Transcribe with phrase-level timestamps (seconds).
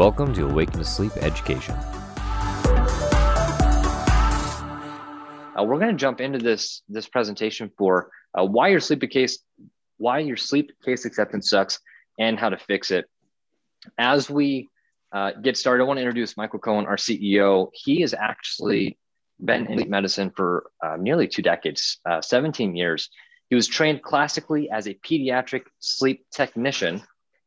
[0.00, 1.74] Welcome to Awaken to Sleep Education.
[1.74, 2.02] Uh,
[5.58, 9.40] we're going to jump into this this presentation for uh, why your sleep case
[9.98, 11.80] why your sleep case acceptance sucks
[12.18, 13.10] and how to fix it.
[13.98, 14.70] As we
[15.12, 17.68] uh, get started, I want to introduce Michael Cowen, our CEO.
[17.74, 18.96] He has actually
[19.38, 23.10] been in medicine for uh, nearly two decades, uh, 17 years.
[23.50, 27.02] He was trained classically as a pediatric sleep technician,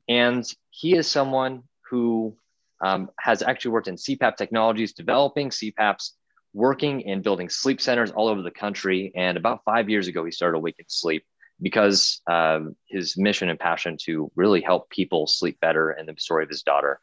[0.08, 2.38] and he is someone who
[2.84, 6.12] um, has actually worked in CPAP technologies, developing CPAPs
[6.54, 9.12] working and building sleep centers all over the country.
[9.16, 11.24] And about five years ago, he started Awaken Sleep
[11.62, 16.44] because um, his mission and passion to really help people sleep better and the story
[16.44, 17.00] of his daughter.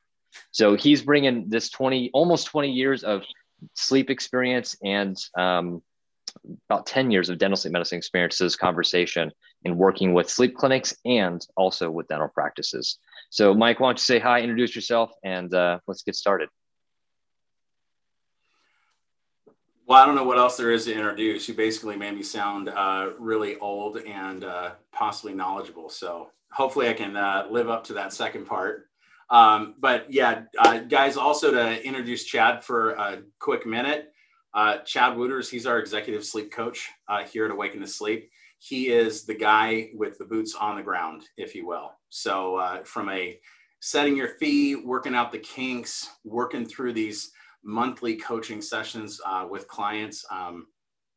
[0.52, 3.22] So he's bringing this 20, almost 20 years of
[3.74, 5.82] sleep experience and um,
[6.68, 9.32] about 10 years of dental sleep medicine experience to this conversation
[9.64, 12.98] in working with sleep clinics and also with dental practices.
[13.30, 16.48] So Mike, why don't you say hi, introduce yourself, and uh, let's get started.
[19.86, 21.48] Well, I don't know what else there is to introduce.
[21.48, 25.88] You basically made me sound uh, really old and uh, possibly knowledgeable.
[25.88, 28.88] So hopefully I can uh, live up to that second part.
[29.30, 34.12] Um, but yeah, uh, guys, also to introduce Chad for a quick minute.
[34.52, 36.88] Uh, Chad Wooters, he's our executive sleep coach
[37.30, 38.30] here at Awaken to Sleep.
[38.60, 41.92] He is the guy with the boots on the ground, if you will.
[42.10, 43.40] So from a
[43.80, 49.68] setting your fee, working out the kinks, working through these monthly coaching sessions uh, with
[49.68, 50.24] clients.
[50.30, 50.66] Um,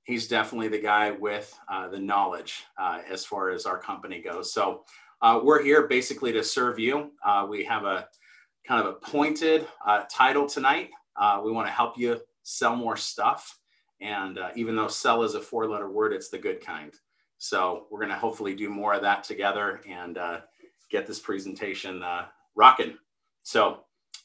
[0.03, 4.53] he's definitely the guy with uh, the knowledge uh, as far as our company goes.
[4.53, 4.83] So
[5.21, 7.11] uh, we're here basically to serve you.
[7.25, 8.07] Uh, we have a
[8.67, 10.89] kind of a pointed uh, title tonight.
[11.43, 13.59] we want to help you sell more stuff.
[14.01, 16.93] And even though sell is a four letter word, it's the good kind.
[17.43, 20.17] So we're going to hopefully do more of that together and
[20.89, 22.03] get this presentation
[22.55, 22.97] rocking.
[23.43, 23.83] So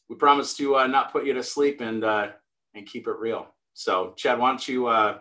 [0.08, 2.28] we promise to uh, not put you to sleep and uh,
[2.74, 3.46] and keep it real.
[3.74, 5.18] So, Chad, why don't you uh,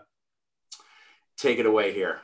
[1.38, 2.22] take it away here?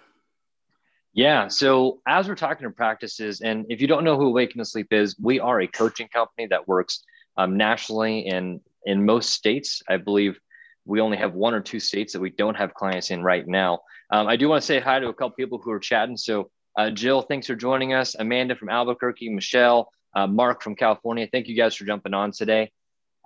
[1.14, 1.48] Yeah.
[1.48, 4.88] So, as we're talking to practices, and if you don't know who Awaken to Sleep
[4.92, 7.04] is, we are a coaching company that works
[7.38, 9.82] um, nationally in in most states.
[9.88, 10.40] I believe
[10.86, 13.80] we only have one or two states that we don't have clients in right now.
[14.12, 16.18] Um, I do want to say hi to a couple people who are chatting.
[16.18, 18.16] So, uh, Jill, thanks for joining us.
[18.16, 21.28] Amanda from Albuquerque, Michelle, uh, Mark from California.
[21.32, 22.72] Thank you guys for jumping on today.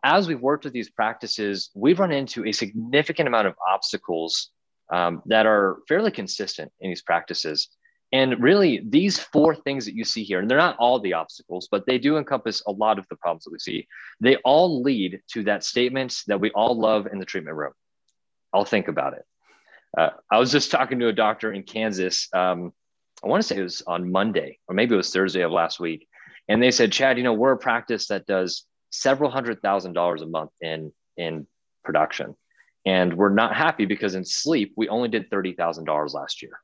[0.03, 4.51] As we've worked with these practices, we've run into a significant amount of obstacles
[4.91, 7.69] um, that are fairly consistent in these practices.
[8.13, 11.68] And really, these four things that you see here, and they're not all the obstacles,
[11.69, 13.88] but they do encompass a lot of the problems that we see.
[14.22, 17.73] They all lead to that statement that we all love in the treatment room.
[18.53, 19.25] I'll think about it.
[19.97, 22.29] Uh, I was just talking to a doctor in Kansas.
[22.34, 22.72] Um,
[23.23, 25.79] I want to say it was on Monday, or maybe it was Thursday of last
[25.79, 26.07] week.
[26.47, 30.22] And they said, Chad, you know, we're a practice that does several hundred thousand dollars
[30.22, 31.45] a month in in
[31.84, 32.35] production.
[32.85, 36.57] And we're not happy because in sleep, we only did $30,000 last year.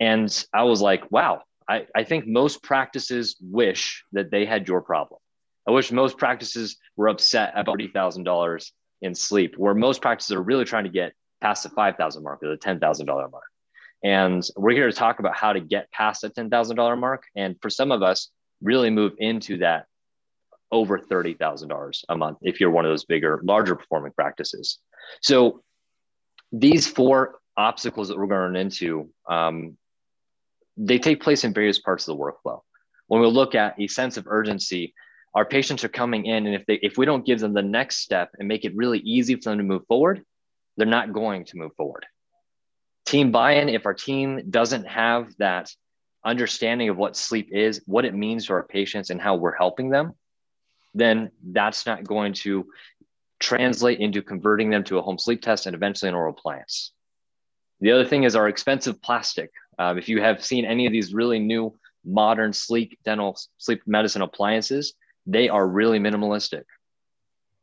[0.00, 4.80] And I was like, wow, I, I think most practices wish that they had your
[4.80, 5.20] problem.
[5.68, 8.70] I wish most practices were upset about $30,000
[9.02, 12.48] in sleep, where most practices are really trying to get past the 5,000 mark or
[12.48, 13.44] the $10,000 mark.
[14.02, 17.24] And we're here to talk about how to get past the $10,000 mark.
[17.36, 18.30] And for some of us,
[18.62, 19.86] really move into that
[20.72, 24.78] over $30,000 a month if you're one of those bigger, larger performing practices.
[25.20, 25.62] So
[26.52, 29.76] these four obstacles that we're going into, um,
[30.82, 32.60] they take place in various parts of the workflow.
[33.06, 34.94] When we look at a sense of urgency,
[35.34, 37.98] our patients are coming in, and if they if we don't give them the next
[37.98, 40.24] step and make it really easy for them to move forward,
[40.76, 42.06] they're not going to move forward.
[43.04, 45.70] Team buy-in, if our team doesn't have that
[46.24, 49.90] understanding of what sleep is, what it means to our patients, and how we're helping
[49.90, 50.14] them,
[50.94, 52.66] then that's not going to
[53.38, 56.92] translate into converting them to a home sleep test and eventually an oral appliance.
[57.80, 59.50] The other thing is our expensive plastic.
[59.78, 61.74] Um, if you have seen any of these really new
[62.04, 64.94] modern sleek dental sleep medicine appliances,
[65.26, 66.64] they are really minimalistic.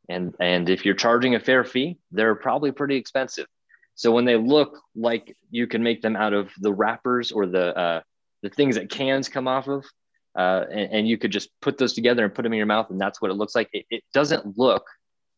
[0.09, 3.47] And, and if you're charging a fair fee, they're probably pretty expensive.
[3.95, 7.75] So when they look like you can make them out of the wrappers or the
[7.75, 8.01] uh,
[8.43, 9.83] the things that cans come off of,
[10.37, 12.91] uh, and, and, you could just put those together and put them in your mouth,
[12.91, 13.67] and that's what it looks like.
[13.73, 14.85] It, it doesn't look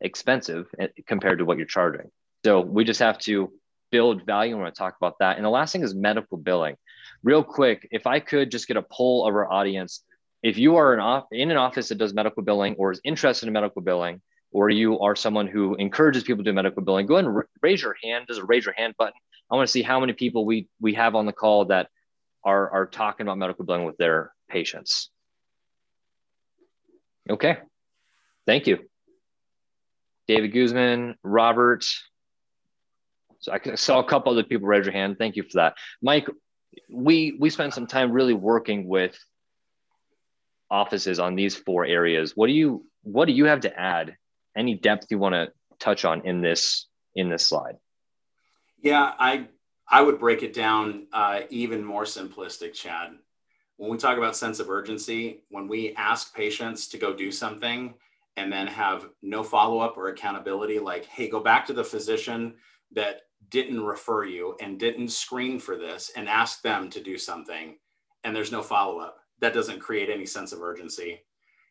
[0.02, 2.12] expensive eh, compared to what you're charging.
[2.44, 3.50] So we just have to
[3.92, 4.56] build value.
[4.56, 5.38] I want to talk about that.
[5.38, 6.76] And the last thing is medical billing.
[7.24, 10.04] Real quick, if I could just get a poll of our audience,
[10.42, 13.54] if you are an in an office that does medical billing or is interested in
[13.54, 14.22] medical billing,
[14.52, 17.82] or you are someone who encourages people to do medical billing, go ahead and raise
[17.82, 18.26] your hand.
[18.28, 19.14] There's a raise your hand button.
[19.52, 21.90] I want to see how many people we we have on the call that
[22.44, 25.10] are, are talking about medical billing with their patients.
[27.30, 27.58] Okay.
[28.46, 28.80] Thank you.
[30.28, 31.86] David Guzman, Robert.
[33.40, 35.18] So I saw a couple other people raise your hand.
[35.18, 35.76] Thank you for that.
[36.02, 36.28] Mike,
[36.90, 39.18] we we spent some time really working with
[40.70, 42.34] offices on these four areas.
[42.36, 44.16] What do you what do you have to add?
[44.56, 47.78] Any depth you want to touch on in this in this slide?
[48.82, 49.48] Yeah, I
[49.90, 53.12] I would break it down uh, even more simplistic, Chad.
[53.78, 57.94] When we talk about sense of urgency, when we ask patients to go do something
[58.36, 62.56] and then have no follow up or accountability, like, hey, go back to the physician
[62.92, 67.78] that didn't refer you and didn't screen for this and ask them to do something,
[68.24, 71.22] and there's no follow up, that doesn't create any sense of urgency.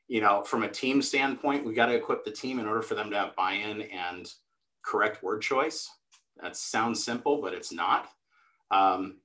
[0.08, 2.94] You know, from a team standpoint, we got to equip the team in order for
[2.94, 4.30] them to have buy in and
[4.82, 5.90] correct word choice
[6.40, 8.08] that sounds simple, but it's not.
[8.70, 9.18] Um,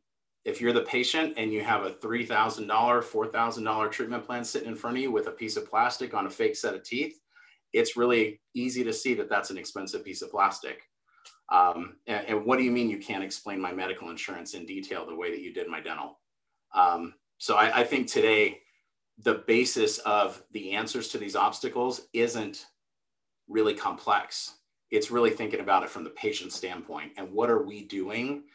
[0.46, 4.98] if you're the patient and you have a $3,000, $4,000 treatment plan sitting in front
[4.98, 7.20] of you with a piece of plastic on a fake set of teeth,
[7.72, 10.84] it's really easy to see that that's an expensive piece of plastic.
[11.54, 15.06] Um, and, and, what do you mean you can't explain my medical insurance in detail
[15.06, 16.18] the way that you did my dental?
[16.74, 18.62] Um, so I, I think today,
[19.20, 22.66] the basis of the answers to these obstacles isn't
[23.48, 24.56] really complex.
[24.90, 28.46] It's really thinking about it from the patient standpoint and what are we doing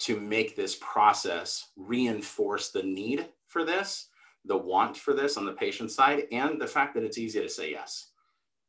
[0.00, 4.08] to make this process reinforce the need for this
[4.46, 7.48] the want for this on the patient side and the fact that it's easy to
[7.48, 8.10] say yes.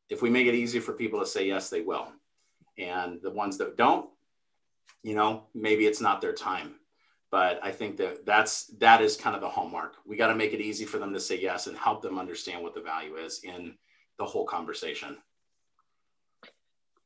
[0.09, 2.07] If we make it easy for people to say yes they will
[2.77, 4.09] and the ones that don't
[5.03, 6.75] you know maybe it's not their time
[7.31, 10.53] but i think that that's that is kind of the hallmark we got to make
[10.53, 13.41] it easy for them to say yes and help them understand what the value is
[13.43, 13.75] in
[14.19, 15.17] the whole conversation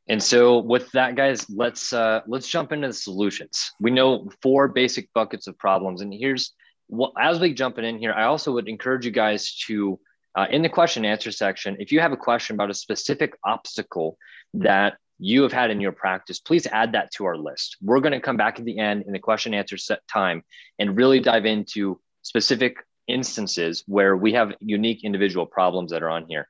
[0.09, 3.71] and so with that, guys, let's uh, let's jump into the solutions.
[3.79, 6.51] We know four basic buckets of problems, and here's
[6.87, 8.11] what as we jump in here.
[8.11, 9.99] I also would encourage you guys to
[10.35, 14.17] uh, in the question answer section, if you have a question about a specific obstacle
[14.55, 17.77] that you have had in your practice, please add that to our list.
[17.81, 20.43] We're going to come back at the end in the question answer set time
[20.79, 22.77] and really dive into specific
[23.07, 26.47] instances where we have unique individual problems that are on here.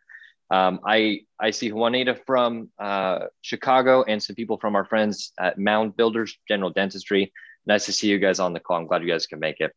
[0.51, 5.57] Um, I I see Juanita from uh, Chicago and some people from our friends at
[5.57, 7.31] Mound Builders General Dentistry.
[7.65, 8.77] Nice to see you guys on the call.
[8.77, 9.73] I'm glad you guys can make it.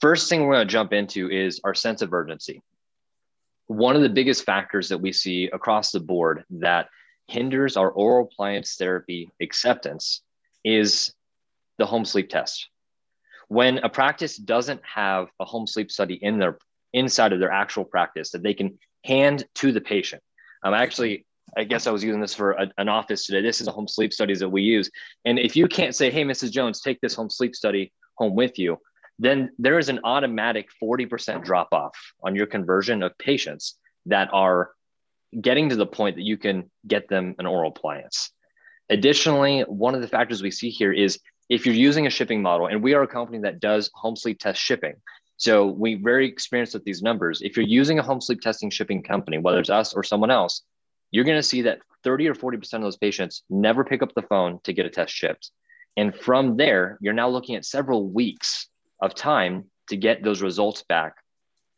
[0.00, 2.62] First thing we're going to jump into is our sense of urgency.
[3.66, 6.88] One of the biggest factors that we see across the board that
[7.28, 10.22] hinders our oral appliance therapy acceptance
[10.64, 11.12] is
[11.78, 12.68] the home sleep test.
[13.48, 16.58] When a practice doesn't have a home sleep study in their
[16.92, 20.22] inside of their actual practice that they can hand to the patient.
[20.62, 21.26] I'm um, actually,
[21.56, 23.42] I guess I was using this for a, an office today.
[23.42, 24.90] This is a home sleep studies that we use.
[25.24, 26.50] And if you can't say, hey, Mrs.
[26.50, 28.78] Jones, take this home sleep study home with you,
[29.18, 33.76] then there is an automatic 40% drop off on your conversion of patients
[34.06, 34.70] that are
[35.40, 38.30] getting to the point that you can get them an oral appliance.
[38.88, 41.18] Additionally, one of the factors we see here is
[41.48, 44.38] if you're using a shipping model, and we are a company that does home sleep
[44.38, 44.94] test shipping,
[45.36, 47.42] so we very experienced with these numbers.
[47.42, 50.62] If you're using a home sleep testing shipping company, whether it's us or someone else,
[51.10, 54.22] you're going to see that 30 or 40% of those patients never pick up the
[54.22, 55.50] phone to get a test shipped.
[55.96, 58.68] And from there, you're now looking at several weeks
[59.00, 61.14] of time to get those results back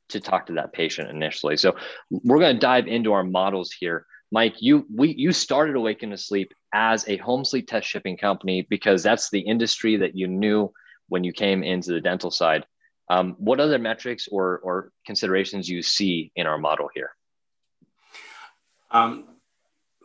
[0.09, 1.57] to talk to that patient initially.
[1.57, 1.77] So
[2.11, 4.07] we're going to dive into our models here.
[4.31, 8.67] Mike, you we you started Awaken to Sleep as a home sleep test shipping company
[8.69, 10.73] because that's the industry that you knew
[11.09, 12.67] when you came into the dental side.
[13.11, 17.11] Um, what other metrics or, or considerations you see in our model here?
[18.91, 19.25] Um,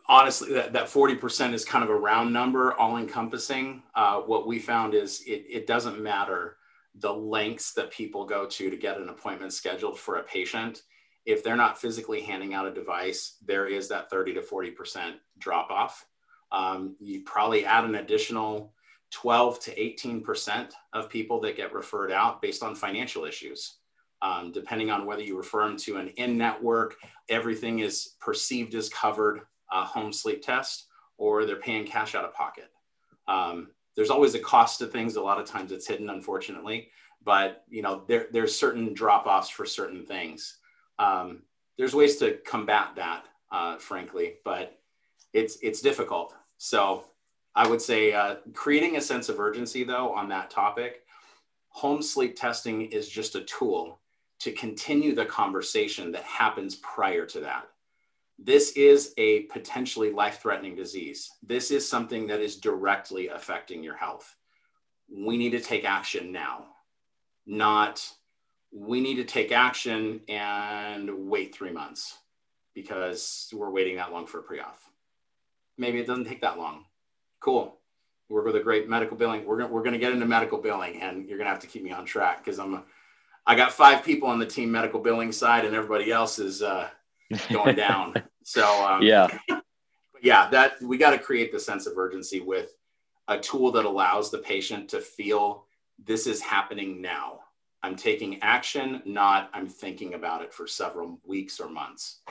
[0.06, 3.82] honestly, that, that 40% is kind of a round number, all encompassing.
[3.94, 6.56] Uh, what we found is it, it doesn't matter
[6.96, 10.82] the lengths that people go to to get an appointment scheduled for a patient.
[11.26, 15.70] If they're not physically handing out a device, there is that 30 to 40% drop
[15.70, 16.06] off.
[16.52, 18.74] Um, you probably add an additional
[19.10, 23.78] 12 to 18% of people that get referred out based on financial issues.
[24.22, 26.96] Um, depending on whether you refer them to an in network,
[27.28, 30.86] everything is perceived as covered uh, home sleep test,
[31.18, 32.70] or they're paying cash out of pocket.
[33.28, 35.16] Um, there's always a cost to things.
[35.16, 36.88] A lot of times it's hidden, unfortunately,
[37.24, 40.58] but you know there, there's certain drop offs for certain things.
[40.98, 41.42] Um,
[41.78, 44.78] there's ways to combat that, uh, frankly, but
[45.32, 46.34] it's it's difficult.
[46.58, 47.04] So
[47.54, 51.02] I would say uh, creating a sense of urgency, though, on that topic.
[51.68, 53.98] Home sleep testing is just a tool
[54.40, 57.68] to continue the conversation that happens prior to that.
[58.38, 61.30] This is a potentially life threatening disease.
[61.42, 64.36] This is something that is directly affecting your health.
[65.08, 66.66] We need to take action now,
[67.46, 68.06] not
[68.72, 72.18] we need to take action and wait three months.
[72.74, 74.88] because we're waiting that long for a pre-auth.
[75.78, 76.84] Maybe it doesn't take that long.
[77.40, 77.78] Cool.
[78.28, 79.44] Work with a great medical billing.
[79.44, 81.92] We're gonna, we're gonna get into medical billing, and you're gonna have to keep me
[81.92, 82.82] on track because I'm a,
[83.46, 86.88] I got five people on the team medical billing side, and everybody else is uh,
[87.50, 88.14] going down.
[88.42, 89.28] So um, yeah,
[90.22, 92.74] yeah, that we got to create the sense of urgency with
[93.28, 95.66] a tool that allows the patient to feel
[96.02, 97.40] this is happening now.
[97.82, 102.22] I'm taking action, not I'm thinking about it for several weeks or months.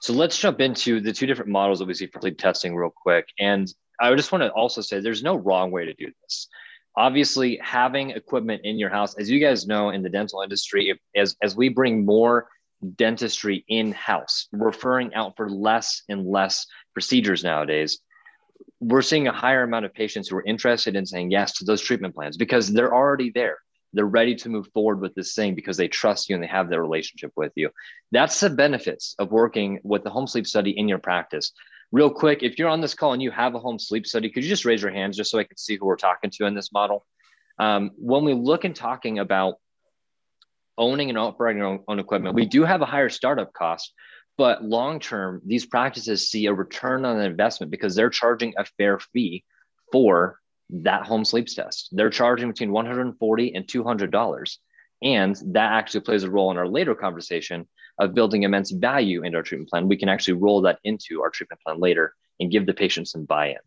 [0.00, 2.90] So let's jump into the two different models that we see for sleep testing real
[2.90, 3.28] quick.
[3.38, 6.48] And I just want to also say there's no wrong way to do this.
[6.96, 10.98] Obviously, having equipment in your house, as you guys know in the dental industry, if,
[11.14, 12.48] as, as we bring more
[12.96, 17.98] dentistry in house, referring out for less and less procedures nowadays,
[18.80, 21.82] we're seeing a higher amount of patients who are interested in saying yes to those
[21.82, 23.58] treatment plans because they're already there.
[23.92, 26.70] They're ready to move forward with this thing because they trust you and they have
[26.70, 27.70] their relationship with you.
[28.12, 31.52] That's the benefits of working with the home sleep study in your practice.
[31.92, 34.44] Real quick, if you're on this call and you have a home sleep study, could
[34.44, 36.54] you just raise your hands just so I can see who we're talking to in
[36.54, 37.04] this model?
[37.58, 39.56] Um, when we look and talking about
[40.80, 43.92] owning and operating our own equipment, we do have a higher startup cost,
[44.36, 48.98] but long term, these practices see a return on investment because they're charging a fair
[48.98, 49.44] fee
[49.92, 51.90] for that home sleeps test.
[51.92, 54.58] They're charging between 140 and 200 dollars,
[55.02, 57.68] and that actually plays a role in our later conversation
[57.98, 59.88] of building immense value into our treatment plan.
[59.88, 63.26] We can actually roll that into our treatment plan later and give the patient some
[63.26, 63.58] buy-in.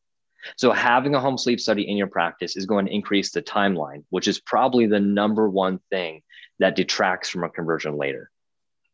[0.57, 4.03] So having a home sleep study in your practice is going to increase the timeline,
[4.09, 6.21] which is probably the number one thing
[6.59, 8.29] that detracts from a conversion later.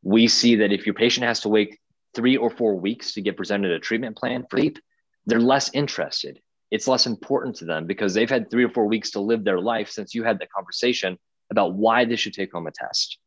[0.04, 1.78] We see that if your patient has to wait
[2.16, 4.80] three or four weeks to get presented a treatment plan for sleep,
[5.26, 6.40] they're less interested.
[6.72, 9.60] It's less important to them because they've had three or four weeks to live their
[9.60, 11.18] life since you had the conversation
[11.52, 13.18] about why they should take home a test.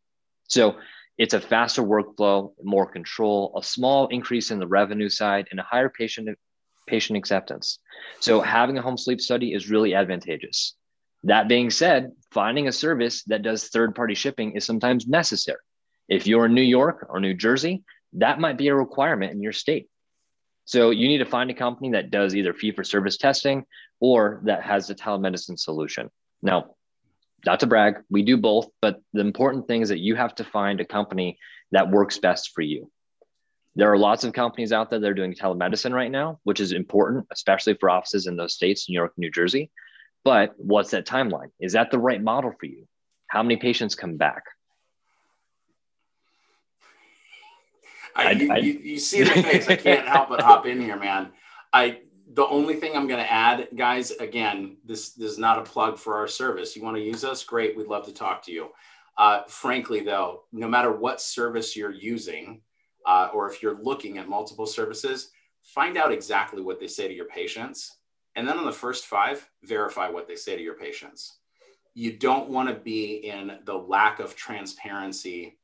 [0.49, 0.77] So
[1.19, 5.65] it's a faster workflow, more control, a small increase in the revenue side, and a
[5.65, 6.29] higher patient
[6.87, 7.79] patient acceptance.
[8.21, 10.75] So having a home sleep study is really advantageous.
[11.25, 15.59] That being said, finding a service that does third party shipping is sometimes necessary.
[16.09, 19.53] If you're in New York or New Jersey, that might be a requirement in your
[19.53, 19.89] state.
[20.65, 23.65] So you need to find a company that does either fee for service testing
[24.01, 26.11] or that has a telemedicine solution.
[26.43, 26.75] Now,
[27.45, 30.45] not to brag, we do both, but the important thing is that you have to
[30.45, 31.39] find a company
[31.73, 32.91] that works best for you.
[33.75, 36.73] There are lots of companies out there that are doing telemedicine right now, which is
[36.73, 39.71] important, especially for offices in those states, New York, New Jersey.
[40.25, 41.51] But what's that timeline?
[41.61, 42.87] Is that the right model for you?
[43.27, 44.45] How many patients come back?
[48.15, 49.69] I, you, you, you, see the face.
[49.69, 51.31] I can't help but hop in here, man.
[51.73, 52.01] I
[52.35, 55.99] the only thing I'm going to add, guys, again, this, this is not a plug
[55.99, 56.75] for our service.
[56.75, 57.45] You want to use us?
[57.45, 57.77] Great.
[57.77, 58.69] We'd love to talk to you.
[59.19, 62.63] Uh, frankly, though, no matter what service you're using,
[63.07, 65.31] uh, or if you're looking at multiple services,
[65.63, 67.99] find out exactly what they say to your patients.
[68.35, 71.39] And then on the first five, verify what they say to your patients.
[71.95, 75.59] You don't want to be in the lack of transparency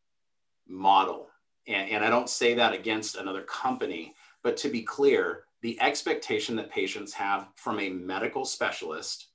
[0.66, 1.28] model.
[1.66, 6.56] And, and I don't say that against another company, but to be clear, the expectation
[6.56, 9.28] that patients have from a medical specialist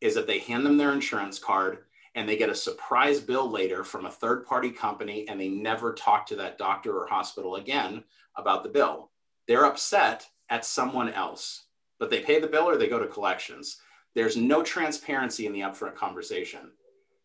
[0.00, 1.78] is that they hand them their insurance card
[2.14, 5.92] and they get a surprise bill later from a third party company and they never
[5.92, 8.02] talk to that doctor or hospital again
[8.36, 9.10] about the bill.
[9.46, 11.65] They're upset at someone else,
[11.98, 13.78] but they pay the bill or they go to collections.
[14.14, 16.70] There's no transparency in the upfront conversation.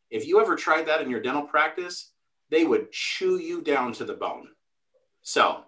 [0.09, 2.11] If you ever tried that in your dental practice,
[2.49, 4.49] they would chew you down to the bone.
[5.21, 5.63] So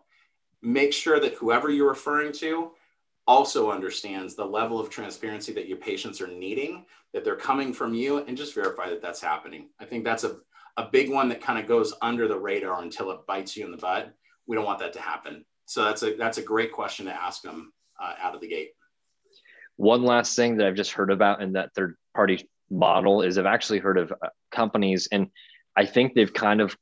[0.61, 2.71] make sure that whoever you're referring to
[3.25, 7.93] also understands the level of transparency that your patients are needing, that they're coming from
[7.93, 9.69] you, and just verify that that's happening.
[9.79, 10.37] I think that's a,
[10.75, 13.71] a big one that kind of goes under the radar until it bites you in
[13.71, 14.13] the butt.
[14.45, 15.45] We don't want that to happen.
[15.65, 18.71] So that's a that's a great question to ask them uh, out of the gate.
[19.77, 23.45] One last thing that I've just heard about in that third party model is I've
[23.45, 25.27] actually heard of uh, companies, and
[25.75, 26.75] I think they've kind of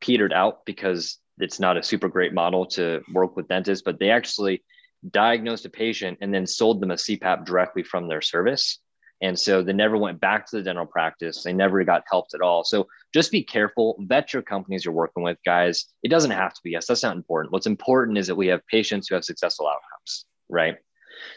[0.00, 4.10] petered out because it's not a super great model to work with dentists, but they
[4.10, 4.62] actually
[5.10, 8.78] diagnosed a patient and then sold them a CPAP directly from their service.
[9.22, 11.42] And so they never went back to the dental practice.
[11.42, 12.64] They never got helped at all.
[12.64, 15.86] So just be careful, vet your companies you're working with, guys.
[16.02, 16.86] It doesn't have to be us.
[16.86, 17.52] That's not important.
[17.52, 20.76] What's important is that we have patients who have successful outcomes, right?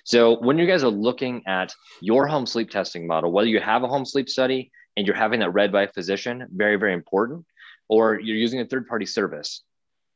[0.03, 3.83] So when you guys are looking at your home sleep testing model, whether you have
[3.83, 7.45] a home sleep study and you're having that read by a physician, very, very important,
[7.87, 9.63] or you're using a third party service,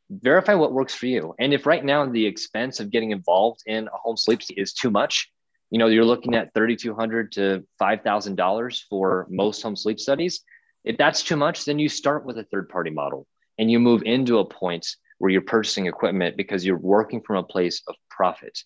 [0.10, 1.34] verify what works for you.
[1.40, 4.90] And if right now the expense of getting involved in a home sleep is too
[4.90, 5.32] much,
[5.70, 10.42] you know, you're looking at 3,200 to $5,000 for most home sleep studies.
[10.86, 14.04] If that's too much, then you start with a third party model and you move
[14.04, 18.58] into a point where you're purchasing equipment because you're working from a place of profit.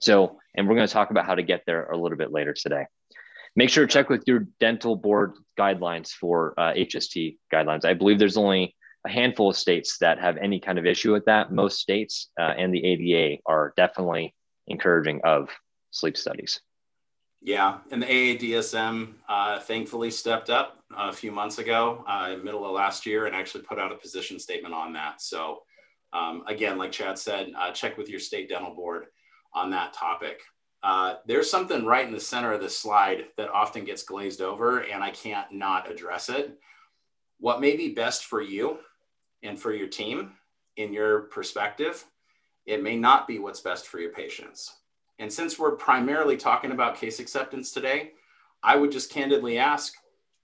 [0.00, 2.52] So, and we're going to talk about how to get there a little bit later
[2.52, 2.86] today.
[3.56, 7.84] Make sure to check with your dental board guidelines for uh, HST guidelines.
[7.84, 8.76] I believe there's only
[9.06, 11.52] a handful of states that have any kind of issue with that.
[11.52, 14.34] Most states uh, and the ADA are definitely
[14.66, 15.48] encouraging of
[15.90, 16.60] sleep studies.
[17.40, 22.72] Yeah, and the AADSM uh, thankfully stepped up a few months ago, uh, middle of
[22.72, 25.20] last year, and actually put out a position statement on that.
[25.20, 25.62] So,
[26.12, 29.06] um, again, like Chad said, uh, check with your state dental board
[29.58, 30.42] on that topic.
[30.82, 34.80] Uh, there's something right in the center of the slide that often gets glazed over,
[34.80, 36.56] and I can't not address it.
[37.40, 38.78] What may be best for you
[39.42, 40.32] and for your team
[40.76, 42.04] in your perspective,
[42.66, 44.76] it may not be what's best for your patients.
[45.18, 48.12] And since we're primarily talking about case acceptance today,
[48.62, 49.94] I would just candidly ask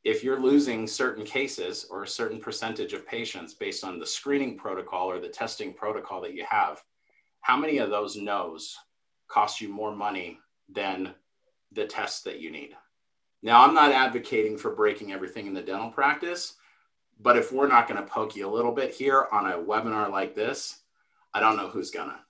[0.03, 4.57] if you're losing certain cases or a certain percentage of patients based on the screening
[4.57, 6.83] protocol or the testing protocol that you have,
[7.41, 8.77] how many of those no's
[9.35, 10.39] cost you more money
[10.69, 11.13] than
[11.73, 12.77] the tests that you need?
[13.43, 16.55] Now, I'm not advocating for breaking everything in the dental practice,
[17.21, 20.09] but if we're not going to poke you a little bit here on a webinar
[20.09, 20.79] like this,
[21.35, 22.21] I don't know who's gonna.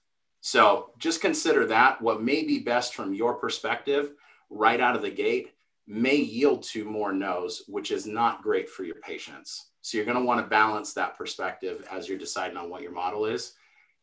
[0.40, 4.12] So just consider that what may be best from your perspective
[4.48, 5.52] right out of the gate
[5.86, 9.68] may yield to more no's, which is not great for your patients.
[9.82, 12.92] So you're going to want to balance that perspective as you're deciding on what your
[12.92, 13.54] model is.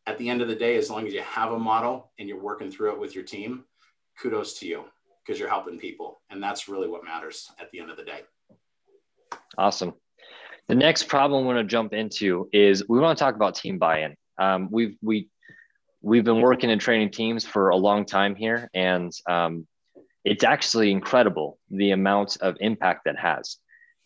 [0.06, 2.40] At the end of the day, as long as you have a model and you're
[2.40, 3.64] working through it with your team,
[4.20, 4.84] kudos to you
[5.24, 6.20] because you're helping people.
[6.30, 8.20] And that's really what matters at the end of the day.
[9.56, 9.94] Awesome.
[10.68, 13.78] The next problem we want to jump into is we want to talk about team
[13.78, 14.16] buy-in.
[14.38, 15.28] Um, we've we
[16.00, 19.66] we've been working and training teams for a long time here, and um,
[20.24, 23.58] it's actually incredible the amount of impact that has.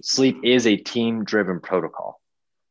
[0.03, 2.21] Sleep is a team-driven protocol.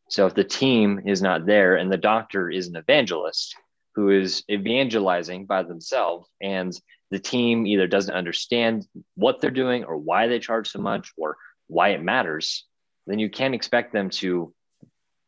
[0.10, 3.56] So if the team is not there and the doctor is an evangelist
[3.96, 6.74] who is evangelizing by themselves and
[7.12, 11.38] the team either doesn't understand what they're doing or why they charge so much or
[11.68, 12.66] why it matters,
[13.08, 14.54] then you can't expect them to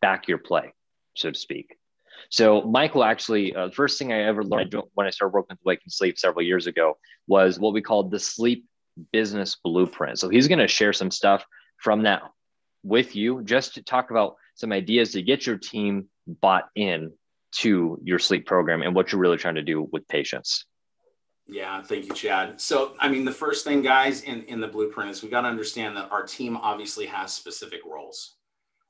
[0.02, 0.74] back your play,
[1.16, 1.78] so to speak.
[2.30, 5.66] So Michael actually, uh, the first thing I ever learned when I started working with
[5.66, 8.66] Awaken Sleep several years ago was what we called the sleep
[9.12, 10.20] business blueprint.
[10.20, 11.46] So he's going to share some stuff
[11.78, 12.24] from that
[12.84, 17.12] with you just to talk about some ideas to get your team bought in
[17.52, 20.66] to your sleep program and what you're really trying to do with patients.
[21.48, 22.60] Yeah, thank you, Chad.
[22.60, 25.48] So, I mean, the first thing, guys, in, in the blueprint is we got to
[25.48, 28.36] understand that our team obviously has specific roles,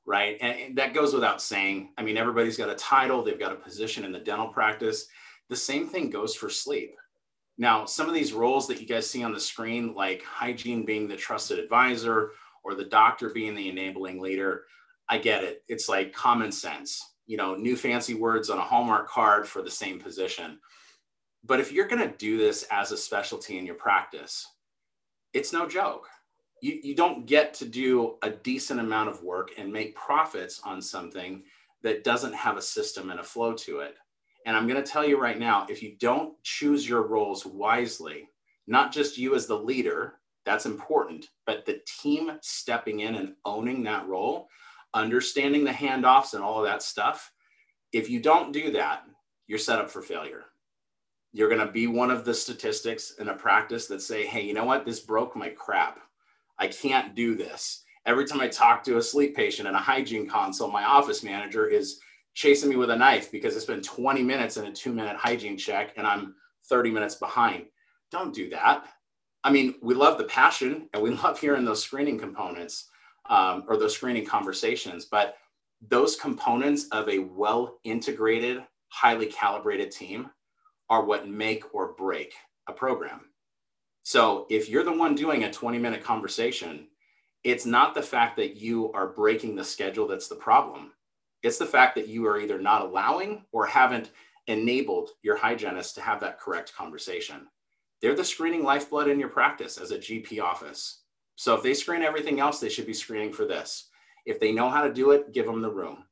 [0.04, 0.36] right?
[0.40, 1.90] And, and that goes without saying.
[1.96, 5.06] I mean, everybody's got a title, they've got a position in the dental practice.
[5.48, 6.96] The same thing goes for sleep.
[7.58, 11.08] Now, some of these roles that you guys see on the screen, like hygiene being
[11.08, 12.32] the trusted advisor
[12.68, 14.64] or the doctor being the enabling leader,
[15.08, 15.62] I get it.
[15.68, 19.70] It's like common sense, you know, new fancy words on a Hallmark card for the
[19.70, 20.58] same position
[21.44, 24.46] but if you're going to do this as a specialty in your practice,
[25.32, 26.06] it's no joke.
[26.60, 30.82] You, you don't get to do a decent amount of work and make profits on
[30.82, 31.44] something
[31.82, 33.94] that doesn't have a system and a flow to it.
[34.46, 38.28] And I'm going to tell you right now if you don't choose your roles wisely,
[38.66, 40.17] not just you as the leader,
[40.48, 44.48] that's important, but the team stepping in and owning that role,
[44.94, 47.32] understanding the handoffs and all of that stuff.
[47.92, 49.04] If you don't do that,
[49.46, 50.44] you're set up for failure
[51.32, 54.54] you're going to be one of the statistics in a practice that say, hey, you
[54.54, 54.84] know what?
[54.84, 56.00] This broke my crap.
[56.58, 57.84] I can't do this.
[58.06, 61.66] Every time I talk to a sleep patient in a hygiene console, my office manager
[61.66, 62.00] is
[62.34, 65.58] chasing me with a knife because it's been 20 minutes in a two minute hygiene
[65.58, 66.34] check and I'm
[66.68, 67.66] 30 minutes behind.
[68.10, 68.86] Don't do that.
[69.48, 72.90] I mean, we love the passion and we love hearing those screening components
[73.30, 75.36] um, or those screening conversations, but
[75.88, 80.28] those components of a well integrated, highly calibrated team
[80.90, 82.34] are what make or break
[82.66, 83.20] a program.
[84.02, 86.88] So if you're the one doing a 20 minute conversation,
[87.42, 90.92] it's not the fact that you are breaking the schedule that's the problem.
[91.42, 94.10] It's the fact that you are either not allowing or haven't
[94.46, 97.46] enabled your hygienist to have that correct conversation.
[98.00, 101.02] They're the screening lifeblood in your practice as a GP office.
[101.36, 103.88] So if they screen everything else, they should be screening for this.
[104.26, 106.04] If they know how to do it, give them the room.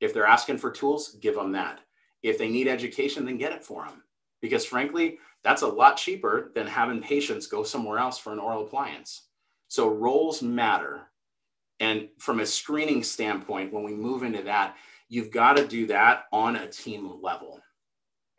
[0.00, 1.80] If they're asking for tools, give them that.
[2.22, 4.02] If they need education, then get it for them
[4.40, 8.64] because frankly, that's a lot cheaper than having patients go somewhere else for an oral
[8.64, 9.22] appliance.
[9.68, 11.08] So roles matter.
[11.80, 14.76] And from a screening standpoint, when we move into that,
[15.08, 17.60] you've got to do that on a team level.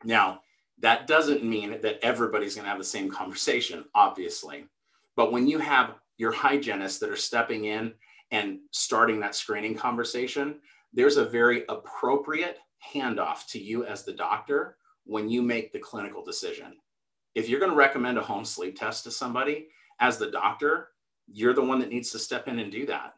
[0.04, 0.42] Now,
[0.80, 4.66] that doesn't mean that everybody's going to have the same conversation, obviously.
[5.16, 7.94] But when you have your hygienists that are stepping in
[8.32, 10.60] and starting that screening conversation,
[10.94, 12.60] there's a very appropriate
[12.94, 16.76] handoff to you as the doctor when you make the clinical decision.
[17.34, 19.68] If you're going to recommend a home sleep test to somebody,
[20.00, 20.90] as the doctor,
[21.32, 23.14] you're the one that needs to step in and do that.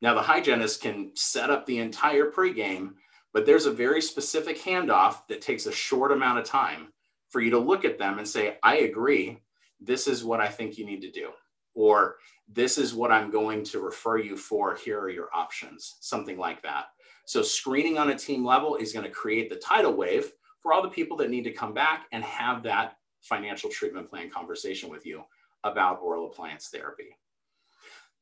[0.00, 2.94] Now, the hygienist can set up the entire pregame,
[3.34, 6.92] but there's a very specific handoff that takes a short amount of time
[7.28, 9.40] for you to look at them and say, I agree.
[9.80, 11.30] This is what I think you need to do.
[11.74, 12.16] Or
[12.48, 14.76] this is what I'm going to refer you for.
[14.76, 16.86] Here are your options, something like that.
[17.26, 20.30] So, screening on a team level is going to create the tidal wave
[20.62, 24.30] for all the people that need to come back and have that financial treatment plan
[24.30, 25.24] conversation with you
[25.64, 27.16] about oral appliance therapy.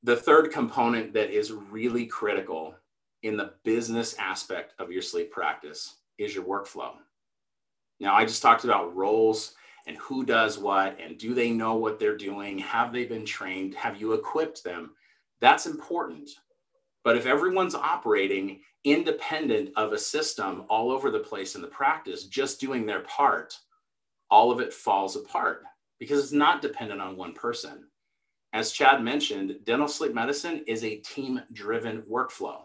[0.04, 2.76] The third component that is really critical
[3.22, 6.92] in the business aspect of your sleep practice is your workflow.
[8.00, 9.54] Now, I just talked about roles
[9.86, 12.58] and who does what, and do they know what they're doing?
[12.58, 13.74] Have they been trained?
[13.74, 14.92] Have you equipped them?
[15.40, 16.30] That's important.
[17.04, 22.24] But if everyone's operating independent of a system all over the place in the practice,
[22.24, 23.58] just doing their part,
[24.30, 25.62] all of it falls apart
[25.98, 27.84] because it's not dependent on one person.
[28.52, 32.62] As Chad mentioned, dental sleep medicine is a team driven workflow.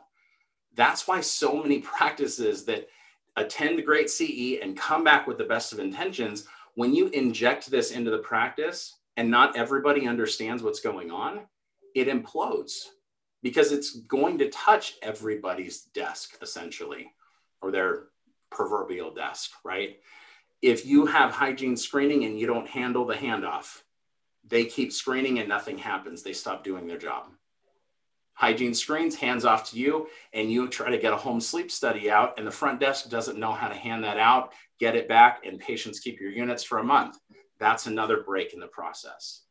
[0.78, 2.88] That's why so many practices that
[3.36, 7.92] attend great CE and come back with the best of intentions, when you inject this
[7.92, 11.42] into the practice and not everybody understands what's going on,
[11.96, 12.86] it implodes
[13.44, 17.12] because it's going to touch everybody's desk essentially
[17.62, 18.06] or their
[18.50, 19.98] proverbial desk, right?
[20.62, 23.82] If you have hygiene screening and you don't handle the handoff,
[24.48, 26.24] they keep screening and nothing happens.
[26.24, 27.28] They stop doing their job.
[28.38, 32.10] Hygiene screens, hands off to you, and you try to get a home sleep study
[32.10, 35.46] out, and the front desk doesn't know how to hand that out, get it back,
[35.46, 37.18] and patients keep your units for a month.
[37.60, 39.42] That's another break in the process.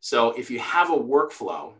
[0.00, 1.74] So if you have a workflow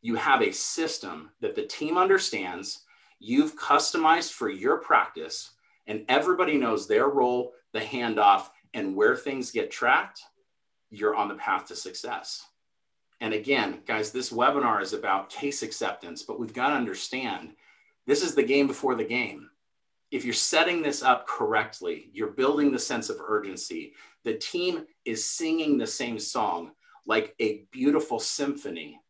[0.00, 2.84] you have a system that the team understands,
[3.18, 5.50] you've customized for your practice,
[5.86, 10.22] and everybody knows their role, the handoff, and where things get tracked,
[10.90, 12.46] you're on the path to success.
[13.20, 17.54] And again, guys, this webinar is about case acceptance, but we've got to understand
[18.06, 19.50] this is the game before the game.
[20.10, 23.94] If you're setting this up correctly, you're building the sense of urgency.
[24.24, 26.72] The team is singing the same song
[27.06, 29.00] like a beautiful symphony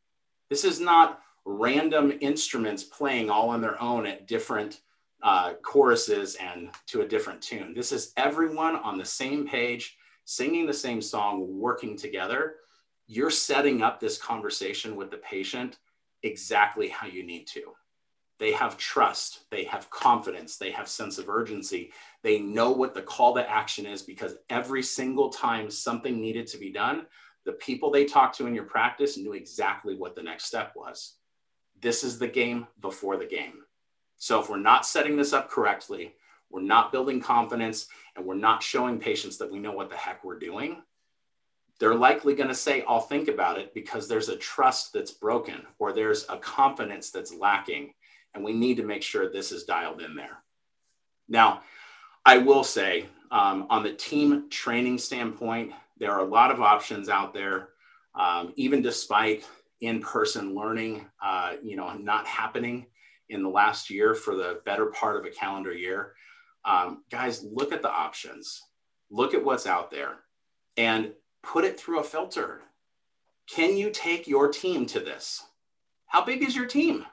[0.49, 4.81] this is not random instruments playing all on their own at different
[5.23, 7.75] uh, choruses and to a different tune.
[7.75, 12.57] This is everyone on the same page, singing the same song, working together.
[13.11, 15.79] You're setting up this conversation with the patient
[16.23, 17.73] exactly how you need to.
[18.39, 21.91] They have trust, they have confidence, they have sense of urgency.
[22.23, 26.59] They know what the call to action is because every single time something needed to
[26.59, 27.07] be done,
[27.47, 31.15] the people they talked to in your practice knew exactly what the next step was.
[31.81, 33.63] This is the game before the game.
[34.19, 36.15] So if we're not setting this up correctly,
[36.51, 40.25] we're not building confidence, and we're not showing patients that we know what the heck
[40.25, 40.83] we're doing,
[41.81, 45.63] they're likely going to say, I'll think about it because there's a trust that's broken
[45.79, 47.95] or there's a confidence that's lacking.
[48.35, 50.43] And we need to make sure this is dialed in there.
[51.29, 51.63] Now,
[52.25, 57.09] I will say, um, on the team training standpoint, there are a lot of options
[57.09, 57.71] out there,
[58.15, 59.45] um, even despite
[59.81, 62.87] in-person learning, uh, you know, not happening
[63.29, 66.15] in the last year for the better part of a calendar year.
[66.65, 68.63] Um, guys, look at the options,
[69.11, 70.17] look at what's out there,
[70.77, 72.63] and put it through a filter.
[73.49, 75.47] Can you take your team to this?
[76.07, 77.07] How big is your team?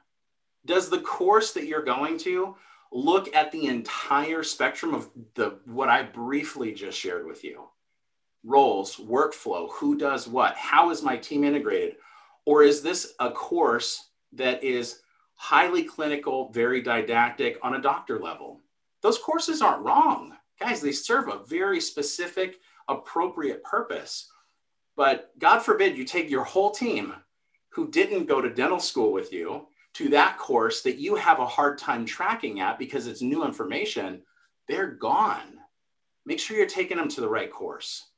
[0.65, 2.55] Does the course that you're going to
[2.91, 7.69] look at the entire spectrum of the what I briefly just shared with you?
[8.45, 11.95] roles, workflow, who does what, how is my team integrated?
[12.45, 15.01] Or is this a course that is
[15.33, 18.61] highly clinical, very didactic on a doctor level?
[19.01, 20.33] Those courses aren't wrong.
[20.59, 24.29] Guys, they serve a very specific, appropriate purpose.
[24.95, 27.13] But God forbid you take your whole team
[27.69, 31.45] who didn't go to dental school with you to that course that you have a
[31.45, 34.21] hard time tracking at because it's new information,
[34.67, 35.59] they're gone.
[36.25, 38.09] Make sure you're taking them to the right course.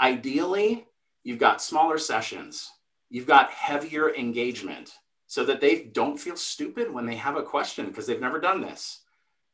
[0.00, 0.86] Ideally,
[1.24, 2.70] you've got smaller sessions,
[3.10, 4.92] you've got heavier engagement
[5.26, 8.62] so that they don't feel stupid when they have a question because they've never done
[8.62, 9.02] this.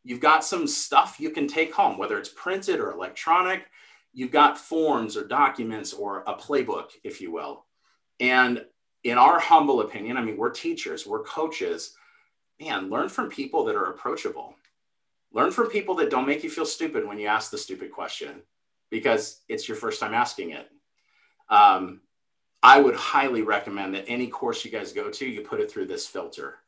[0.04, 3.66] You've got some stuff you can take home, whether it's printed or electronic.
[4.14, 7.66] You've got forms or documents or a playbook, if you will.
[8.20, 8.64] And
[9.02, 11.94] in our humble opinion, I mean, we're teachers, we're coaches.
[12.60, 14.54] Man, learn from people that are approachable.
[15.32, 18.42] Learn from people that don't make you feel stupid when you ask the stupid question
[18.88, 20.70] because it's your first time asking it.
[21.48, 22.00] Um,
[22.62, 25.86] I would highly recommend that any course you guys go to, you put it through
[25.86, 26.58] this filter.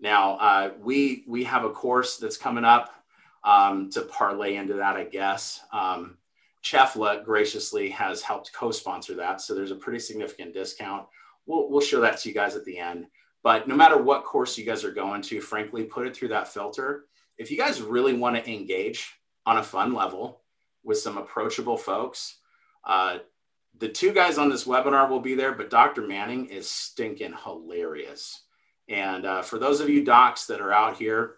[0.00, 2.94] Now, uh, we we have a course that's coming up
[3.42, 5.60] um, to parlay into that, I guess.
[5.72, 6.16] Um,
[6.64, 11.06] Cefla graciously has helped co-sponsor that, so there's a pretty significant discount.
[11.46, 13.06] We'll, we'll show that to you guys at the end.
[13.42, 16.48] But no matter what course you guys are going to, frankly, put it through that
[16.48, 17.04] filter.
[17.36, 19.12] If you guys really want to engage
[19.44, 20.40] on a fun level
[20.82, 22.38] with some approachable folks,
[22.84, 23.18] uh,
[23.78, 26.02] the two guys on this webinar will be there, but Dr.
[26.02, 28.44] Manning is stinking hilarious.
[28.88, 31.36] And uh, for those of you docs that are out here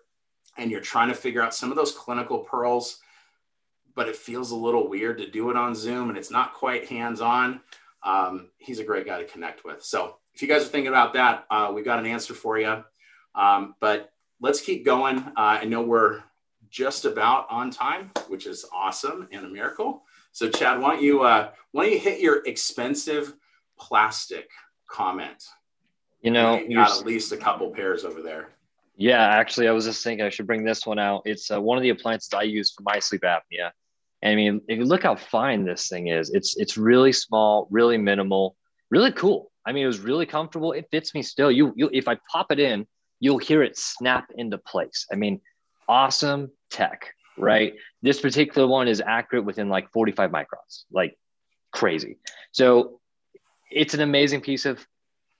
[0.56, 3.00] and you're trying to figure out some of those clinical pearls,
[3.96, 6.86] but it feels a little weird to do it on Zoom and it's not quite
[6.88, 7.60] hands on,
[8.04, 9.82] um, he's a great guy to connect with.
[9.82, 12.84] So if you guys are thinking about that, uh, we got an answer for you.
[13.34, 15.18] Um, but let's keep going.
[15.18, 16.22] Uh, I know we're
[16.70, 20.04] just about on time, which is awesome and a miracle.
[20.32, 23.34] So Chad, why don't you uh, why don't you hit your expensive
[23.78, 24.50] plastic
[24.88, 25.42] comment?
[26.20, 28.50] You know, you got at least a couple pairs over there.
[28.96, 31.22] Yeah, actually, I was just thinking I should bring this one out.
[31.24, 33.70] It's uh, one of the appliances I use for my sleep apnea.
[34.24, 37.98] I mean, if you look how fine this thing is, it's it's really small, really
[37.98, 38.56] minimal,
[38.90, 39.52] really cool.
[39.66, 40.72] I mean, it was really comfortable.
[40.72, 41.50] It fits me still.
[41.50, 42.86] You, you if I pop it in,
[43.20, 45.06] you'll hear it snap into place.
[45.12, 45.40] I mean,
[45.88, 47.74] awesome tech, right?
[48.02, 51.18] This particular one is accurate within like 45 microns, like
[51.72, 52.18] crazy.
[52.52, 53.00] So
[53.70, 54.86] it's an amazing piece of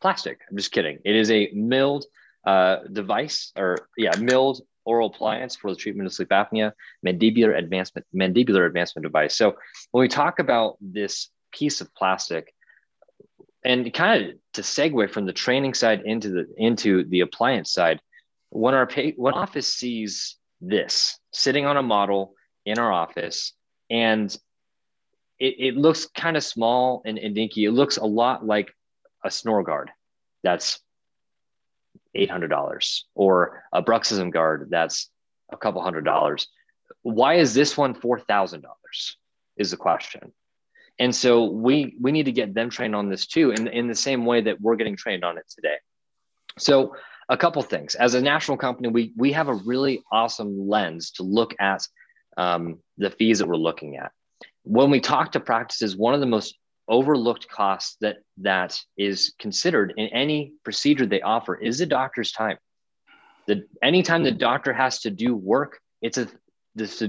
[0.01, 0.41] plastic.
[0.51, 0.99] I'm just kidding.
[1.05, 2.05] It is a milled
[2.47, 6.73] uh, device, or yeah, milled oral appliance for the treatment of sleep apnea,
[7.05, 9.37] mandibular advancement, mandibular advancement device.
[9.37, 9.57] So
[9.91, 12.53] when we talk about this piece of plastic,
[13.65, 18.01] and kind of to segue from the training side into the into the appliance side,
[18.51, 23.53] when our pay, when office sees this sitting on a model in our office,
[23.91, 24.35] and
[25.39, 27.65] it, it looks kind of small and, and dinky.
[27.65, 28.73] It looks a lot like
[29.25, 29.91] a snore guard
[30.43, 30.79] that's
[32.17, 35.11] $800 or a bruxism guard that's
[35.53, 36.49] a couple hundred dollars.
[37.03, 38.63] Why is this one $4,000
[39.57, 40.33] is the question.
[40.99, 43.95] And so we, we need to get them trained on this too, in, in the
[43.95, 45.77] same way that we're getting trained on it today.
[46.59, 46.97] So
[47.29, 51.23] a couple things, as a national company, we, we have a really awesome lens to
[51.23, 51.87] look at
[52.37, 54.13] um, the fees that we're looking at.
[54.63, 56.57] When we talk to practices, one of the most
[56.89, 62.59] overlooked cost that that is considered in any procedure they offer is the doctor's time.
[63.47, 66.29] The anytime the doctor has to do work, it's a
[66.75, 67.03] this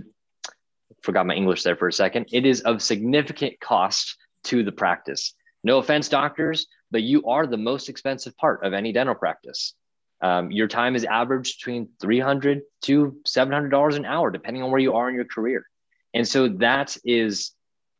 [1.03, 2.27] forgot my English there for a second.
[2.31, 5.33] It is of significant cost to the practice.
[5.63, 9.73] No offense, doctors, but you are the most expensive part of any dental practice.
[10.21, 14.93] Um, your time is averaged between 300 to $700 an hour, depending on where you
[14.93, 15.65] are in your career.
[16.13, 17.51] And so that is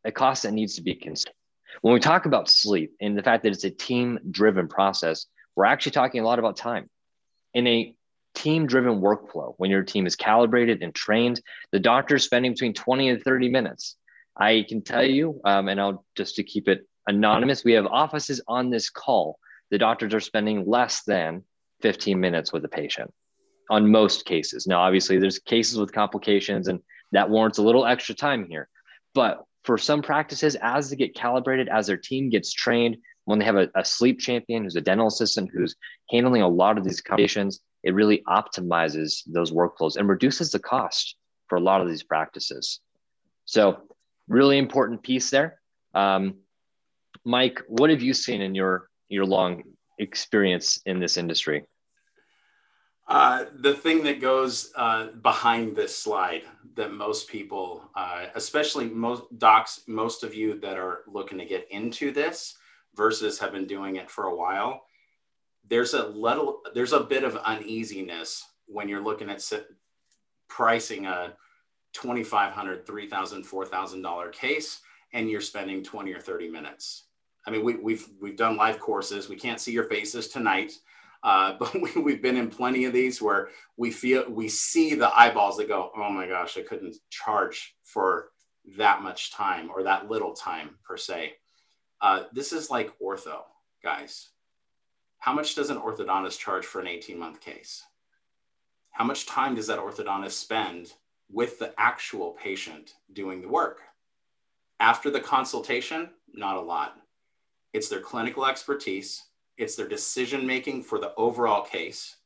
[0.04, 1.34] a cost that needs to be considered.
[1.82, 5.66] When we talk about sleep and the fact that it's a team driven process, we're
[5.66, 6.90] actually talking a lot about time.
[7.54, 7.94] In a
[8.36, 12.74] team driven workflow, when your team is calibrated and trained, the doctor is spending between
[12.74, 13.96] 20 and 30 minutes.
[14.36, 18.42] I can tell you, um, and I'll just to keep it anonymous, we have offices
[18.48, 19.40] on this call.
[19.72, 21.44] The doctors are spending less than
[21.82, 23.12] 15 minutes with a patient
[23.70, 24.68] on most cases.
[24.68, 26.80] Now, obviously, there's cases with complications, and
[27.12, 28.70] that warrants a little extra time here.
[29.14, 33.44] But for some practices, as they get calibrated, as their team gets trained, when they
[33.44, 35.76] have a, a sleep champion who's a dental assistant who's
[36.10, 41.18] handling a lot of these conditions, it really optimizes those workflows and reduces the cost
[41.48, 42.80] for a lot of these practices.
[43.44, 43.82] So,
[44.30, 45.60] really important piece there.
[45.94, 46.36] Um,
[47.26, 49.64] Mike, what have you seen in your your long
[50.00, 51.66] experience in this industry?
[53.08, 56.44] Uh, the thing that goes uh, behind this slide
[56.76, 61.68] that most people, uh, especially most docs, most of you that are looking to get
[61.72, 62.58] into this
[62.96, 64.84] versus have been doing it for a while,
[65.70, 69.42] there's a little, there's a bit of uneasiness when you're looking at
[70.50, 71.34] pricing a
[71.96, 74.82] $2,500, $3,000, $4,000 case
[75.14, 77.06] and you're spending 20 or 30 minutes.
[77.46, 79.30] I mean, we, we've, we've done live courses.
[79.30, 80.74] We can't see your faces tonight
[81.24, 85.18] uh, but we, have been in plenty of these where we feel we see the
[85.18, 88.30] eyeballs that go, oh my gosh, I couldn't charge for
[88.78, 91.34] that much time or that little time per se.
[92.02, 93.42] Uh, this is like ortho,
[93.84, 94.30] guys.
[95.20, 97.84] How much does an orthodontist charge for an 18 month case?
[98.92, 100.94] How much time does that orthodontist spend
[101.30, 103.82] with the actual patient doing the work?
[104.80, 106.96] After the consultation, not a lot.
[107.74, 109.27] It's their clinical expertise,
[109.58, 112.18] it's their decision making for the overall case,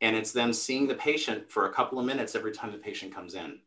[0.00, 3.14] and it's them seeing the patient for a couple of minutes every time the patient
[3.14, 3.58] comes in.